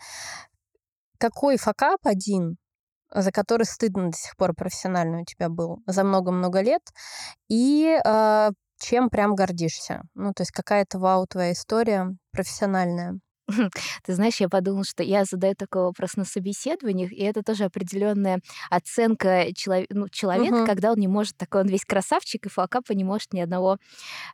[1.19, 2.59] Какой факап один,
[3.15, 6.83] за который стыдно до сих пор профессионально у тебя был за много-много лет,
[7.49, 8.51] и э,
[8.81, 10.03] чем прям гордишься?
[10.15, 13.19] Ну, то есть какая-то вау твоя история профессиональная.
[14.05, 18.41] Ты знаешь, я подумала, что я задаю такой вопрос на собеседованиях, и это тоже определенная
[18.71, 19.85] оценка челов...
[19.91, 20.67] ну, человека, угу.
[20.67, 23.79] когда он не может, такой он весь красавчик, и факапа не может ни одного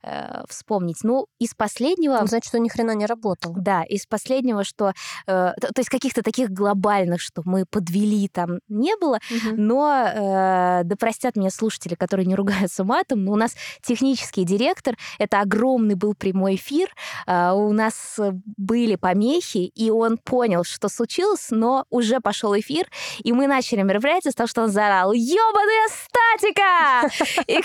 [0.02, 0.98] э, вспомнить.
[1.02, 2.18] Ну, из последнего...
[2.20, 3.54] Ну, значит, он ни хрена не работал.
[3.56, 4.92] Да, из последнего, что...
[5.26, 9.56] Э, то, то есть каких-то таких глобальных, что мы подвели, там не было, угу.
[9.56, 14.96] но э, да простят меня слушатели, которые не ругаются матом, но у нас технический директор,
[15.18, 16.88] это огромный был прямой эфир,
[17.26, 18.18] э, у нас
[18.56, 22.86] были помехи, и он понял, что случилось, но уже пошел эфир,
[23.22, 27.60] и мы начали мероприятие с того, что он заорал «Ёбаная статика!» И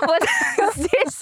[0.00, 0.22] вот
[0.76, 1.18] здесь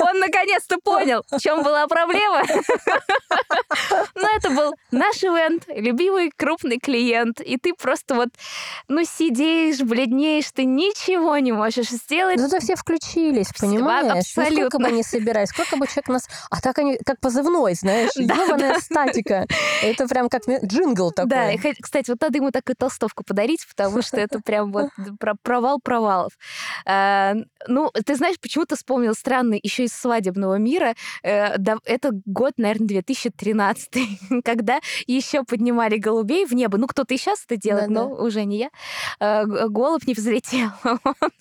[0.00, 2.42] он наконец-то понял, в чем была проблема.
[4.16, 8.30] Но это был наш ивент, любимый крупный клиент, и ты просто вот,
[8.88, 12.40] ну, сидишь, бледнеешь, ты ничего не можешь сделать.
[12.40, 14.26] Зато все включились, понимаешь?
[14.26, 14.50] Абсолютно.
[14.50, 16.28] Ну, сколько бы они собирались, сколько бы человек нас...
[16.50, 18.10] А так они, как позывной, знаешь,
[18.46, 19.46] ёбаная статика.
[19.82, 21.28] Это прям как джингл такой.
[21.28, 21.50] Да,
[21.80, 24.90] кстати, вот надо ему такую толстовку подарить, потому что это прям вот
[25.42, 26.32] провал провалов.
[26.86, 27.34] А,
[27.66, 30.94] ну, ты знаешь, почему-то вспомнил странный еще из свадебного мира.
[31.22, 33.90] Э, это год, наверное, 2013,
[34.44, 36.78] когда еще поднимали голубей в небо.
[36.78, 38.70] Ну, кто-то и сейчас это делает, но уже не я.
[39.20, 40.70] А, голубь не взлетел.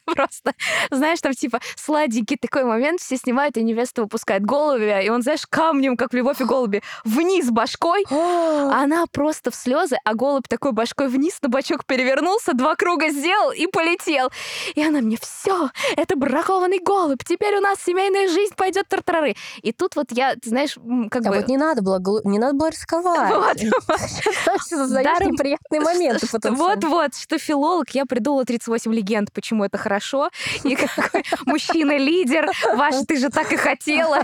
[0.06, 0.54] Просто,
[0.92, 5.46] знаешь, там типа сладенький такой момент, все снимают, и невеста выпускает голубя, и он, знаешь,
[5.48, 6.73] камнем, как в «Любовь и голуби»,
[7.04, 12.76] вниз башкой, она просто в слезы, а голубь такой башкой вниз на бачок перевернулся, два
[12.76, 14.32] круга сделал и полетел.
[14.76, 19.36] И она мне, все, это бракованный голубь, теперь у нас семейная жизнь пойдет тартарары.
[19.62, 20.76] И тут вот я, ты знаешь,
[21.10, 21.36] как а бы...
[21.38, 23.34] вот не надо было, не надо было рисковать.
[23.44, 23.58] Вот.
[24.62, 30.30] Создаешь неприятные моменты Вот-вот, что филолог, я придумала 38 легенд, почему это хорошо,
[30.64, 34.24] и какой мужчина-лидер, ваш, ты же так и хотела.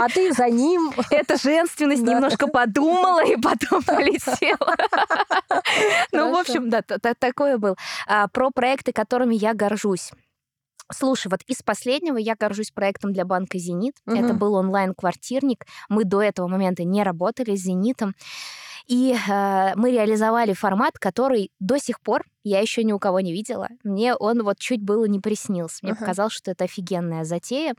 [0.00, 0.92] А ты за ним.
[1.10, 4.76] Эта женственность немножко подумала и потом полетела.
[6.12, 7.76] Ну, в общем, да, такое был.
[8.06, 10.10] А, про проекты, которыми я горжусь.
[10.92, 13.94] Слушай, вот из последнего я горжусь проектом для банка «Зенит».
[14.06, 14.16] Угу.
[14.16, 15.64] Это был онлайн-квартирник.
[15.88, 18.14] Мы до этого момента не работали с «Зенитом».
[18.86, 23.32] И э, мы реализовали формат, который до сих пор я еще ни у кого не
[23.32, 23.68] видела.
[23.82, 25.78] Мне он вот чуть было не приснился.
[25.82, 25.98] Мне uh-huh.
[25.98, 27.74] показалось, что это офигенная затея.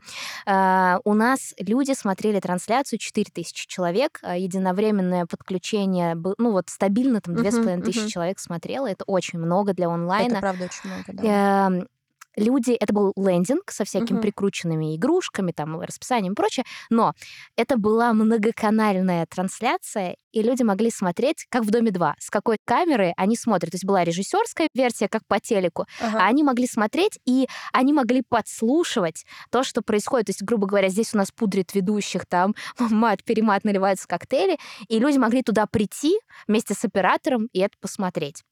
[0.46, 7.36] Э, у нас люди смотрели трансляцию, 4000 человек, э, единовременное подключение, ну вот стабильно там
[7.36, 8.08] 2500 uh-huh, uh-huh.
[8.08, 8.90] человек смотрело.
[8.90, 10.32] Это очень много для онлайна.
[10.32, 11.70] Это правда очень много, да.
[11.70, 11.86] Э,
[12.36, 14.22] люди, это был лендинг со всякими угу.
[14.22, 17.14] прикрученными игрушками, там, расписанием и прочее, но
[17.56, 23.14] это была многоканальная трансляция, и люди могли смотреть, как в «Доме 2», с какой камеры
[23.16, 23.70] они смотрят.
[23.70, 26.18] То есть была режиссерская версия, как по телеку, ага.
[26.20, 30.26] а они могли смотреть, и они могли подслушивать то, что происходит.
[30.26, 34.58] То есть, грубо говоря, здесь у нас пудрит ведущих, там мат-перемат наливаются коктейли,
[34.88, 38.42] и люди могли туда прийти вместе с оператором и это посмотреть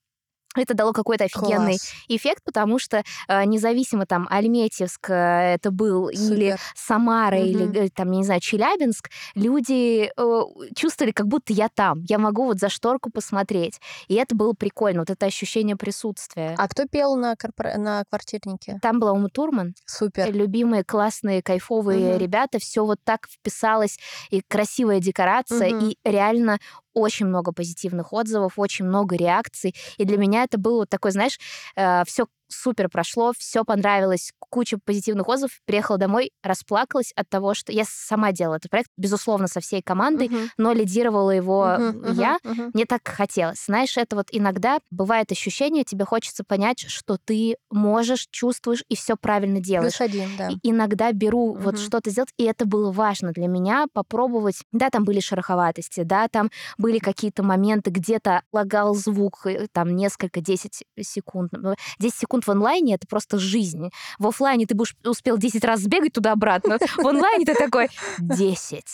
[0.63, 1.93] это дало какой-то офигенный Класс.
[2.09, 6.35] эффект, потому что э, независимо там Альметьевск э, это был Супер.
[6.35, 7.45] или Самара угу.
[7.47, 10.43] или там не знаю Челябинск, люди э,
[10.75, 15.01] чувствовали, как будто я там, я могу вот за шторку посмотреть, и это было прикольно,
[15.01, 16.55] вот это ощущение присутствия.
[16.59, 17.77] А кто пел на корпор...
[17.79, 18.79] на квартирнике?
[18.83, 19.75] Там была Ума Турман.
[19.87, 20.33] Супер.
[20.33, 22.19] Любимые классные кайфовые угу.
[22.19, 23.99] ребята, все вот так вписалось
[24.31, 25.87] и красивая декорация угу.
[25.87, 26.59] и реально
[26.95, 29.75] очень много позитивных отзывов, очень много реакций.
[29.99, 31.39] И для меня это было такой, знаешь,
[31.77, 35.61] э, все супер прошло, все понравилось, куча позитивных отзывов.
[35.65, 40.29] Приехала домой, расплакалась от того, что я сама делала этот проект, безусловно, со всей командой,
[40.29, 40.49] uh-huh.
[40.59, 42.39] но лидировала его uh-huh, я.
[42.45, 42.71] Uh-huh.
[42.73, 43.65] Мне так хотелось.
[43.67, 49.17] Знаешь, это вот иногда бывает ощущение, тебе хочется понять, что ты можешь, чувствуешь и все
[49.17, 49.97] правильно делаешь.
[49.97, 50.51] Плюс один, да.
[50.51, 51.61] И иногда беру uh-huh.
[51.61, 54.63] вот что-то сделать, и это было важно для меня попробовать.
[54.73, 60.41] Да, там были шероховатости, да, там были какие-то моменты, где-то лагал звук, э, там несколько,
[60.41, 61.53] 10 секунд.
[61.99, 63.91] 10 секунд в онлайне это просто жизнь.
[64.19, 66.79] В офлайне ты будешь успел 10 раз сбегать туда-обратно.
[66.97, 68.85] В онлайне ты такой 10,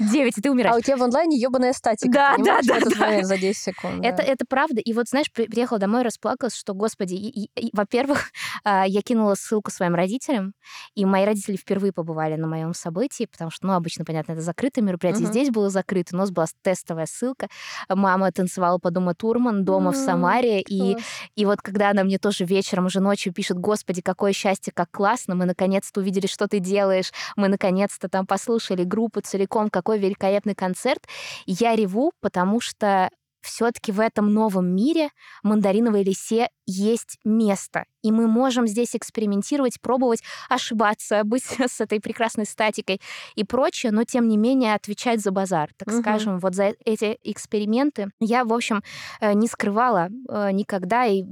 [0.00, 0.74] 9, и ты умираешь.
[0.74, 2.10] А у тебя в онлайне ебаная статика.
[2.12, 2.80] Да, да, да.
[2.80, 3.22] да.
[3.22, 4.04] за 10 секунд.
[4.04, 4.80] Это, это правда.
[4.80, 8.30] И вот, знаешь, приехала домой, расплакалась, что, господи, во-первых,
[8.64, 10.54] а, я кинула ссылку своим родителям,
[10.94, 14.84] и мои родители впервые побывали на моем событии, потому что, ну, обычно, понятно, это закрытое
[14.84, 15.24] мероприятие.
[15.24, 15.32] Угу.
[15.32, 17.48] Здесь было закрыто, у нас была тестовая ссылка.
[17.88, 20.96] Мама танцевала по Дому Турман дома в Самаре, и,
[21.34, 25.34] и вот когда она мне тоже вечером уже ночью пишет, господи, какое счастье, как классно,
[25.34, 31.02] мы наконец-то увидели, что ты делаешь, мы наконец-то там послушали группу целиком, какой великолепный концерт.
[31.44, 33.10] Я реву, потому что
[33.42, 35.10] все-таки в этом новом мире
[35.42, 37.84] мандариновой лисе есть место.
[38.06, 43.00] И мы можем здесь экспериментировать, пробовать, ошибаться, быть с этой прекрасной статикой
[43.34, 46.00] и прочее, но тем не менее отвечать за базар, так угу.
[46.00, 48.10] скажем, вот за эти эксперименты.
[48.20, 48.84] Я, в общем,
[49.20, 51.24] э, не скрывала э, никогда и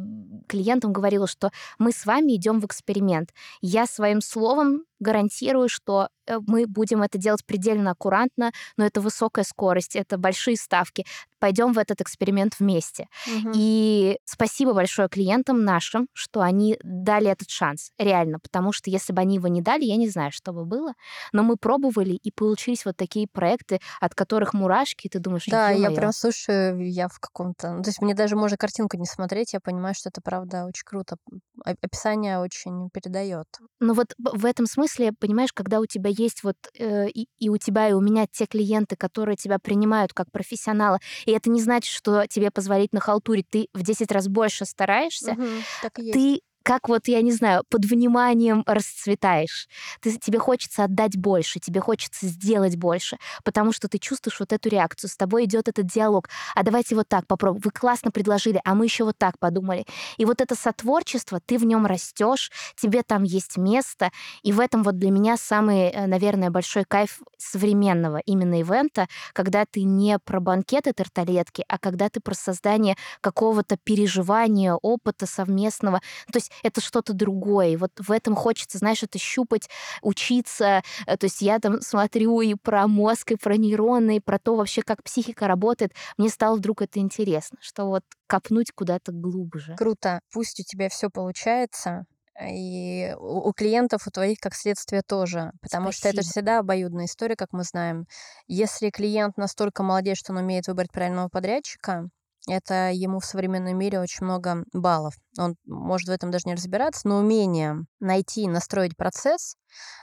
[0.48, 3.30] клиентам говорила, что мы с вами идем в эксперимент.
[3.60, 9.44] Я своим словом гарантирую, что э, мы будем это делать предельно аккуратно, но это высокая
[9.44, 11.04] скорость, это большие ставки.
[11.38, 13.08] Пойдем в этот эксперимент вместе.
[13.26, 13.52] Угу.
[13.54, 19.20] И спасибо большое клиентам нашим, что они дали этот шанс, реально, потому что если бы
[19.20, 20.94] они его не дали, я не знаю, что бы было.
[21.32, 25.70] Но мы пробовали, и получились вот такие проекты, от которых мурашки, и ты думаешь, да,
[25.70, 27.72] я прям слушаю, я в каком-то...
[27.74, 30.84] Ну, то есть мне даже можно картинку не смотреть, я понимаю, что это правда очень
[30.84, 31.16] круто.
[31.64, 33.46] Описание очень передает.
[33.80, 37.48] Ну вот в этом смысле смысле, понимаешь, когда у тебя есть вот э, и, и
[37.48, 41.60] у тебя, и у меня те клиенты, которые тебя принимают как профессионала, и это не
[41.60, 46.88] значит, что тебе позволить на халтуре, ты в 10 раз больше стараешься, угу, ты как
[46.88, 49.68] вот, я не знаю, под вниманием расцветаешь.
[50.00, 54.70] Ты, тебе хочется отдать больше, тебе хочется сделать больше, потому что ты чувствуешь вот эту
[54.70, 56.30] реакцию, с тобой идет этот диалог.
[56.54, 57.62] А давайте вот так попробуем.
[57.62, 59.84] Вы классно предложили, а мы еще вот так подумали.
[60.16, 64.10] И вот это сотворчество, ты в нем растешь, тебе там есть место.
[64.42, 69.66] И в этом вот для меня самый, э, наверное, большой кайф современного именно ивента, когда
[69.66, 76.00] ты не про банкеты тарталетки, а когда ты про создание какого-то переживания, опыта совместного.
[76.32, 77.68] То есть это что-то другое.
[77.68, 79.68] И вот в этом хочется, знаешь, это щупать,
[80.02, 80.82] учиться.
[81.06, 84.56] Э, то есть я там смотрю и про мозг, и про нейроны, и про то
[84.56, 85.92] вообще, как психика работает.
[86.16, 89.74] Мне стало вдруг это интересно, что вот копнуть куда-то глубже.
[89.76, 90.20] Круто.
[90.32, 92.06] Пусть у тебя все получается,
[92.42, 95.52] и у клиентов, у твоих, как следствие, тоже.
[95.60, 95.92] Потому Спасибо.
[95.92, 98.06] что это всегда обоюдная история, как мы знаем.
[98.48, 102.08] Если клиент настолько молодец, что он умеет выбрать правильного подрядчика,
[102.48, 105.14] это ему в современном мире очень много баллов.
[105.38, 109.56] Он может в этом даже не разбираться, но умение найти и настроить процесс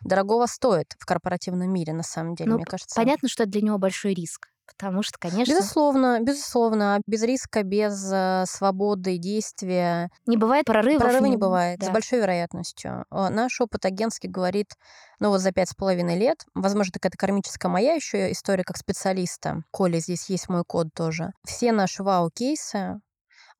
[0.04, 2.96] дорогого стоит в корпоративном мире, на самом деле, ну, мне кажется.
[3.00, 4.48] Понятно, что это для него большой риск.
[4.78, 5.52] Потому что, конечно...
[5.52, 7.02] Безусловно, безусловно.
[7.06, 10.10] Без риска, без э, свободы действия.
[10.26, 11.02] Не бывает прорывов.
[11.02, 11.88] Прорыва не, не бывает, да.
[11.88, 13.06] с большой вероятностью.
[13.12, 14.74] Наш опыт агентский говорит,
[15.20, 19.64] ну вот за пять с половиной лет, возможно, какая-то кармическая моя еще история как специалиста.
[19.72, 21.32] Коля, здесь есть мой код тоже.
[21.46, 23.00] Все наши вау-кейсы,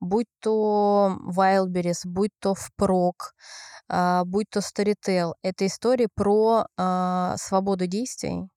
[0.00, 3.34] будь то Wildberries, будь то впрок,
[3.88, 8.48] а, будь то Storytel, это истории про а, свободу действий,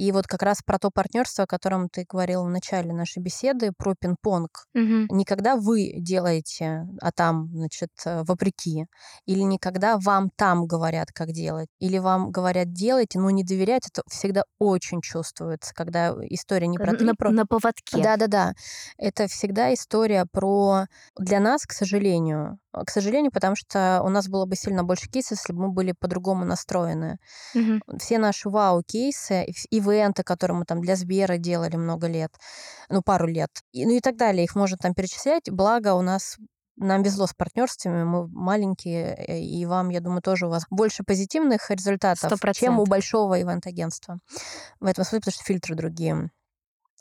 [0.00, 3.72] и вот как раз про то партнерство, о котором ты говорил в начале нашей беседы,
[3.76, 4.48] про пинг-понг.
[4.74, 5.14] Угу.
[5.14, 8.86] Никогда вы делаете, а там, значит, э, вопреки.
[9.26, 11.68] Или никогда вам там говорят, как делать.
[11.80, 13.88] Или вам говорят, делайте, но не доверять.
[13.92, 16.92] Это всегда очень чувствуется, когда история не про...
[16.92, 17.30] На, про...
[17.30, 18.02] на поводке.
[18.02, 18.54] Да-да-да.
[18.96, 20.86] Это всегда история про...
[21.18, 25.08] Для нас, к сожалению, а, к сожалению, потому что у нас было бы сильно больше
[25.08, 27.18] кейсов, если бы мы были по-другому настроены.
[27.54, 27.98] Угу.
[27.98, 29.44] Все наши вау-кейсы,
[29.90, 32.32] ивенты, которые мы там для Сбера делали много лет,
[32.88, 35.50] ну, пару лет, и, ну и так далее, их можно там перечислять.
[35.50, 36.36] Благо у нас
[36.80, 41.04] нам везло с партнерствами, мы маленькие, э, и вам, я думаю, тоже у вас больше
[41.04, 42.54] позитивных результатов, 100%.
[42.54, 44.18] чем у большого ивент-агентства.
[44.80, 46.30] В этом смысле, потому что фильтры другие,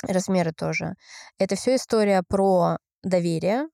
[0.03, 0.95] размеры тоже.
[1.37, 3.67] Это все история про доверие,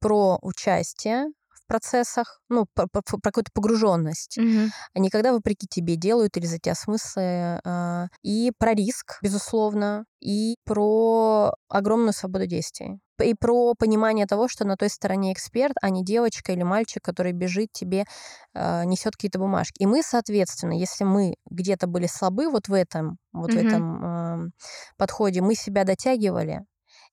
[0.00, 1.26] про участие,
[1.72, 4.36] процессах, ну, про, про, про какую-то погруженность.
[4.36, 4.70] Угу.
[4.94, 7.60] Они когда вопреки тебе делают или за тебя смыслы.
[7.64, 13.00] Э, и про риск, безусловно, и про огромную свободу действий.
[13.24, 17.32] И про понимание того, что на той стороне эксперт, а не девочка или мальчик, который
[17.32, 18.04] бежит тебе,
[18.54, 19.80] э, несет какие-то бумажки.
[19.82, 23.58] И мы, соответственно, если мы где-то были слабы вот в этом, вот угу.
[23.58, 24.50] в этом э,
[24.98, 26.66] подходе, мы себя дотягивали,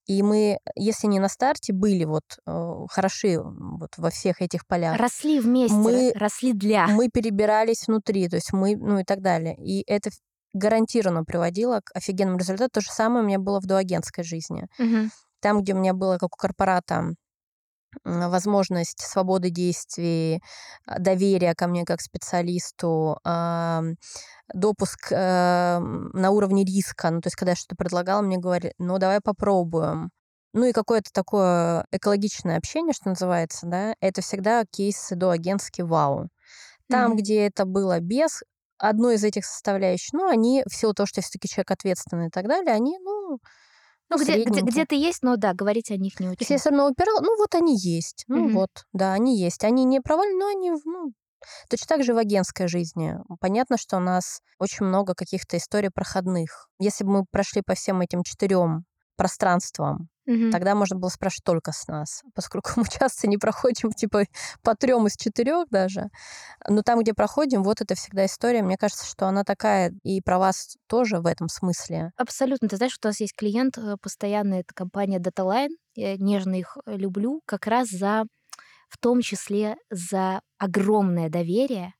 [0.09, 4.97] и мы, если не на старте, были вот э, хороши вот во всех этих полях.
[4.97, 6.87] Росли вместе, мы, росли для.
[6.87, 9.55] Мы перебирались внутри, то есть мы, ну и так далее.
[9.57, 10.09] И это
[10.55, 12.71] гарантированно приводило к офигенному результату.
[12.73, 14.65] То же самое у меня было в доагентской жизни.
[14.79, 15.11] Угу.
[15.41, 17.13] Там, где у меня было, как у корпората,
[18.03, 20.41] возможность свободы действий,
[20.85, 23.19] а, доверия ко мне как специалисту,
[24.53, 27.11] допуск эм, на уровне риска.
[27.11, 30.09] Ну, то есть, когда я что-то предлагала, мне говорили, ну, давай попробуем.
[30.53, 36.29] Ну и какое-то такое экологичное общение, что называется, да, это всегда кейсы до агентские вау.
[36.89, 37.17] Там, mm-hmm.
[37.17, 38.41] где это было без
[38.79, 42.47] одной из этих составляющих, ну, они, в силу того, что все-таки человек ответственный и так
[42.47, 43.39] далее, они, ну,
[44.09, 46.37] ну, где, где, где-то есть, но да, говорить о них не очень.
[46.39, 48.25] Если я все равно упирала, ну вот они есть.
[48.27, 48.53] Ну mm-hmm.
[48.53, 49.63] вот, да, они есть.
[49.63, 51.13] Они не провальны, но они, ну,
[51.69, 53.15] Точно так же в агентской жизни.
[53.39, 56.67] Понятно, что у нас очень много каких-то историй проходных.
[56.79, 58.83] Если бы мы прошли по всем этим четырем
[59.19, 60.49] пространствам, угу.
[60.49, 64.23] тогда можно было спрашивать только с нас, поскольку мы часто не проходим типа
[64.63, 66.09] по трем из четырех даже.
[66.69, 68.63] Но там, где проходим, вот это всегда история.
[68.63, 72.11] Мне кажется, что она такая и про вас тоже в этом смысле.
[72.15, 72.69] Абсолютно.
[72.69, 75.75] Ты знаешь, у нас есть клиент э, постоянно, это компания DataLine.
[75.95, 78.23] Я нежно их э, люблю как раз за
[78.87, 81.93] в том числе за огромное доверие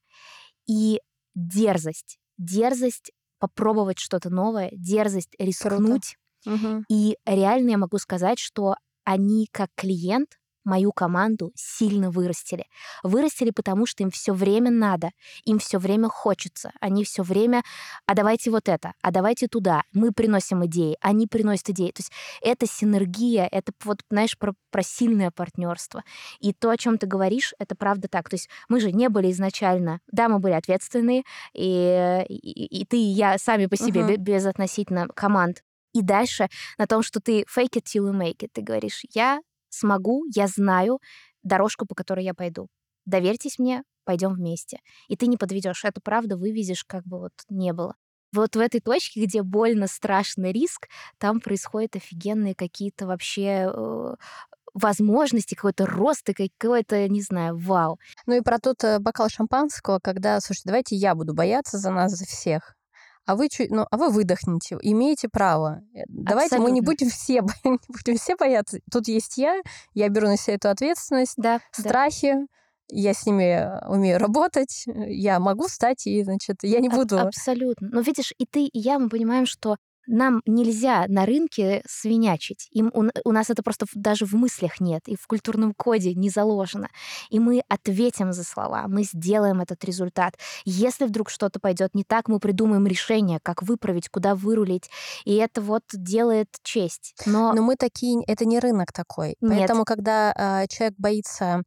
[0.68, 1.02] и
[1.36, 2.18] дерзость.
[2.38, 6.16] Дерзость попробовать что-то новое, дерзость рискнуть.
[6.46, 6.84] Угу.
[6.90, 12.66] И реально я могу сказать, что они как клиент мою команду сильно вырастили.
[13.04, 15.12] Вырастили, потому что им все время надо,
[15.44, 16.72] им все время хочется.
[16.80, 17.64] Они все время,
[18.06, 19.82] а давайте вот это, а давайте туда.
[19.94, 21.92] Мы приносим идеи, они приносят идеи.
[21.92, 22.12] То есть
[22.42, 26.04] это синергия, это вот, знаешь, про, про сильное партнерство.
[26.40, 28.30] И то, о чем ты говоришь, это правда так.
[28.30, 31.24] То есть мы же не были изначально, да, мы были ответственные,
[31.54, 34.18] и, и, и ты и я сами по себе, uh-huh.
[34.18, 35.64] без относительно команд.
[36.00, 36.48] И дальше
[36.78, 38.50] на том, что ты fake it till you make it.
[38.54, 41.00] Ты говоришь, я смогу, я знаю
[41.44, 42.68] дорожку, по которой я пойду.
[43.06, 44.80] доверьтесь мне, пойдем вместе.
[45.08, 45.84] И ты не подведешь.
[45.84, 47.96] Это правда вывезешь, как бы вот не было.
[48.32, 50.88] Вот в этой точке, где больно, страшный риск,
[51.18, 54.16] там происходят офигенные какие-то вообще э,
[54.74, 58.00] возможности, какой-то рост и какой-то, не знаю, вау.
[58.26, 62.12] Ну и про тот э, бокал шампанского, когда, слушайте, давайте я буду бояться за нас,
[62.12, 62.79] за всех.
[63.30, 65.84] А вы, чуть, ну, а вы выдохните, имеете право.
[65.94, 66.68] Э, давайте Абсолютно.
[66.68, 68.80] мы не будем все, не будем все бояться.
[68.92, 69.62] Тут есть я,
[69.94, 72.46] я беру на себя эту ответственность, да, страхи, да
[72.92, 77.20] я с ними э, умею работать, я могу встать и, значит, я не буду...
[77.20, 77.90] Абсолютно.
[77.92, 79.76] Но видишь, и ты, и я, мы понимаем, что
[80.10, 82.68] нам нельзя на рынке свинячить.
[82.72, 86.30] Им, у, у нас это просто даже в мыслях нет, и в культурном коде не
[86.30, 86.90] заложено.
[87.30, 90.36] И мы ответим за слова, мы сделаем этот результат.
[90.66, 94.90] Если вдруг что-то пойдет не так, мы придумаем решение, как выправить, куда вырулить.
[95.26, 97.14] И это вот делает честь.
[97.26, 99.36] Но, Но мы такие, это не рынок такой.
[99.42, 99.60] Нет.
[99.60, 101.64] Поэтому, когда э, человек боится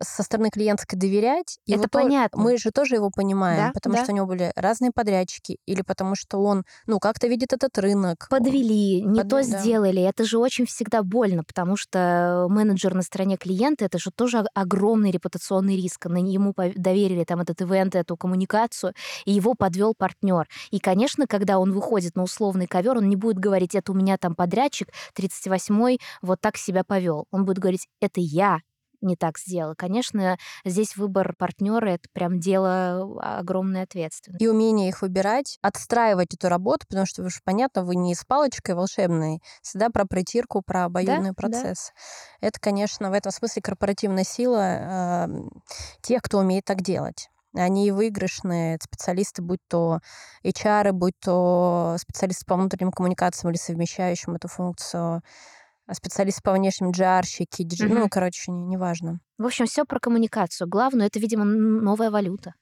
[0.00, 1.58] со стороны клиентской доверять.
[1.66, 2.38] Это понятно.
[2.38, 4.02] То, мы же тоже его понимаем, да, потому да.
[4.02, 8.26] что у него были разные подрядчики, или потому что он, ну, как-то видит этот рынок.
[8.30, 9.28] Подвели, не Под...
[9.28, 10.02] то сделали.
[10.02, 15.10] Это же очень всегда больно, потому что менеджер на стороне клиента, это же тоже огромный
[15.10, 16.06] репутационный риск.
[16.06, 18.94] На ему доверили там этот ивент, эту коммуникацию,
[19.24, 20.48] и его подвел партнер.
[20.70, 24.16] И, конечно, когда он выходит на условный ковер, он не будет говорить, это у меня
[24.18, 27.26] там подрядчик 38-й вот так себя повел.
[27.30, 28.60] Он будет говорить, это я,
[29.02, 29.74] не так сделала.
[29.74, 34.42] Конечно, здесь выбор партнера это прям дело огромной ответственности.
[34.42, 38.74] И умение их выбирать, отстраивать эту работу, потому что уж понятно, вы не с палочкой
[38.74, 41.92] волшебной, всегда про притирку, про обоюдный да, процесс.
[42.40, 42.48] Да.
[42.48, 45.28] Это, конечно, в этом смысле корпоративная сила э,
[46.00, 50.00] тех, кто умеет так делать они выигрышные специалисты, будь то
[50.44, 55.22] HR, будь то специалисты по внутренним коммуникациям или совмещающим эту функцию
[55.94, 57.98] специалисты по внешним джарщики, диджей, mm-hmm.
[58.00, 59.20] ну, короче, не, неважно.
[59.38, 60.68] В общем, все про коммуникацию.
[60.68, 62.54] Главное, это, видимо, новая валюта.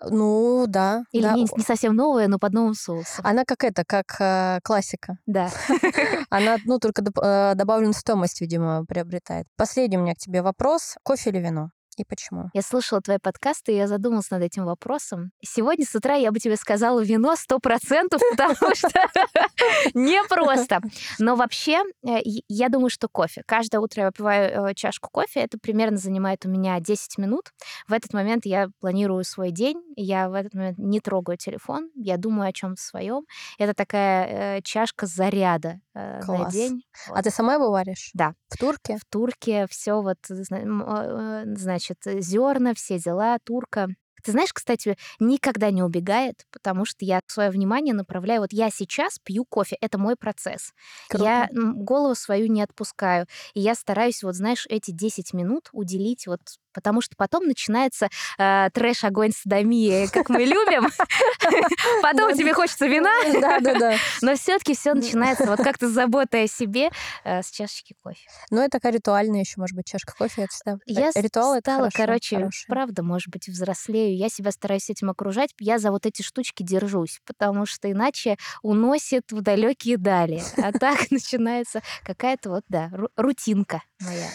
[0.00, 1.02] Ну, да.
[1.12, 1.34] Или да.
[1.34, 3.26] Не, не совсем новая, но под новым соусом.
[3.26, 5.18] Она как это, как э, классика.
[5.26, 5.50] Да.
[6.30, 9.46] Она, ну, только э, добавленную стоимость, видимо, приобретает.
[9.56, 10.96] Последний у меня к тебе вопрос.
[11.02, 11.70] Кофе или вино?
[11.98, 12.48] И почему?
[12.54, 15.32] Я слушала твои подкасты, и я задумалась над этим вопросом.
[15.42, 18.88] Сегодня с утра я бы тебе сказала вино сто процентов, потому что
[19.94, 20.80] непросто.
[21.18, 22.18] Но вообще, э,
[22.48, 23.42] я думаю, что кофе.
[23.46, 25.40] Каждое утро я выпиваю э, чашку кофе.
[25.40, 27.50] Это примерно занимает у меня 10 минут.
[27.88, 29.82] В этот момент я планирую свой день.
[29.96, 31.90] Я в этот момент не трогаю телефон.
[31.96, 33.22] Я думаю о чем-то своем.
[33.58, 36.84] Это такая э, чашка заряда на день.
[37.08, 38.10] А ты сама его варишь?
[38.14, 38.34] Да.
[38.50, 38.98] В турке?
[38.98, 43.88] В турке все вот, значит, значит, зерна, все дела, турка.
[44.24, 48.40] Ты знаешь, кстати, никогда не убегает, потому что я свое внимание направляю.
[48.40, 50.72] Вот я сейчас пью кофе, это мой процесс.
[51.08, 51.24] Круто.
[51.24, 53.26] Я голову свою не отпускаю.
[53.54, 56.40] И я стараюсь, вот знаешь, эти 10 минут уделить вот
[56.78, 58.08] потому что потом начинается
[58.38, 60.86] э, трэш, огонь, садомия, как мы любим.
[62.02, 63.10] Потом тебе хочется вина.
[63.40, 63.96] Да, да, да.
[64.22, 66.90] Но все-таки все начинается вот как-то с заботой о себе
[67.24, 68.28] э, с чашечки кофе.
[68.50, 70.46] Ну, это такая ритуальная еще, может быть, чашка кофе.
[70.64, 74.16] Это Я ритуал стала, короче, правда, может быть, взрослею.
[74.16, 75.50] Я себя стараюсь этим окружать.
[75.58, 80.40] Я за вот эти штучки держусь, потому что иначе уносит в далекие дали.
[80.62, 84.28] А так начинается какая-то вот, да, рутинка моя.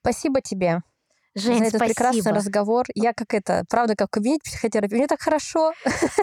[0.00, 0.82] Спасибо тебе.
[1.36, 1.94] Жень, за этот спасибо.
[1.94, 2.86] прекрасный разговор.
[2.94, 4.96] Я как это, правда, как в кабинете психотерапии.
[4.96, 5.74] Мне так хорошо.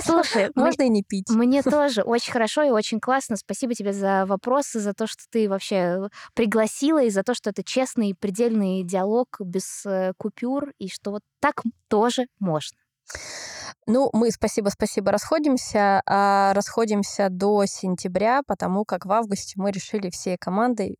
[0.02, 1.30] Слушай, можно и не пить.
[1.30, 3.36] Мне тоже очень хорошо и очень классно.
[3.36, 7.64] Спасибо тебе за вопросы, за то, что ты вообще пригласила, и за то, что это
[7.64, 12.80] честный предельный диалог без э, купюр, и что вот так тоже можно.
[13.86, 20.38] Ну, мы спасибо-спасибо расходимся, а расходимся до сентября, потому как в августе мы решили всей
[20.38, 20.98] командой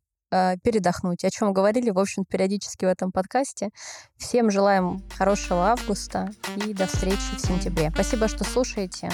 [0.62, 3.70] передохнуть, о чем говорили, в общем, периодически в этом подкасте.
[4.16, 7.90] Всем желаем хорошего августа и до встречи в сентябре.
[7.92, 9.10] Спасибо, что слушаете.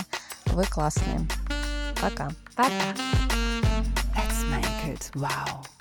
[0.46, 1.20] Вы классные.
[2.00, 2.30] Пока.
[2.56, 2.70] Пока.
[4.14, 5.79] Let's make it wow.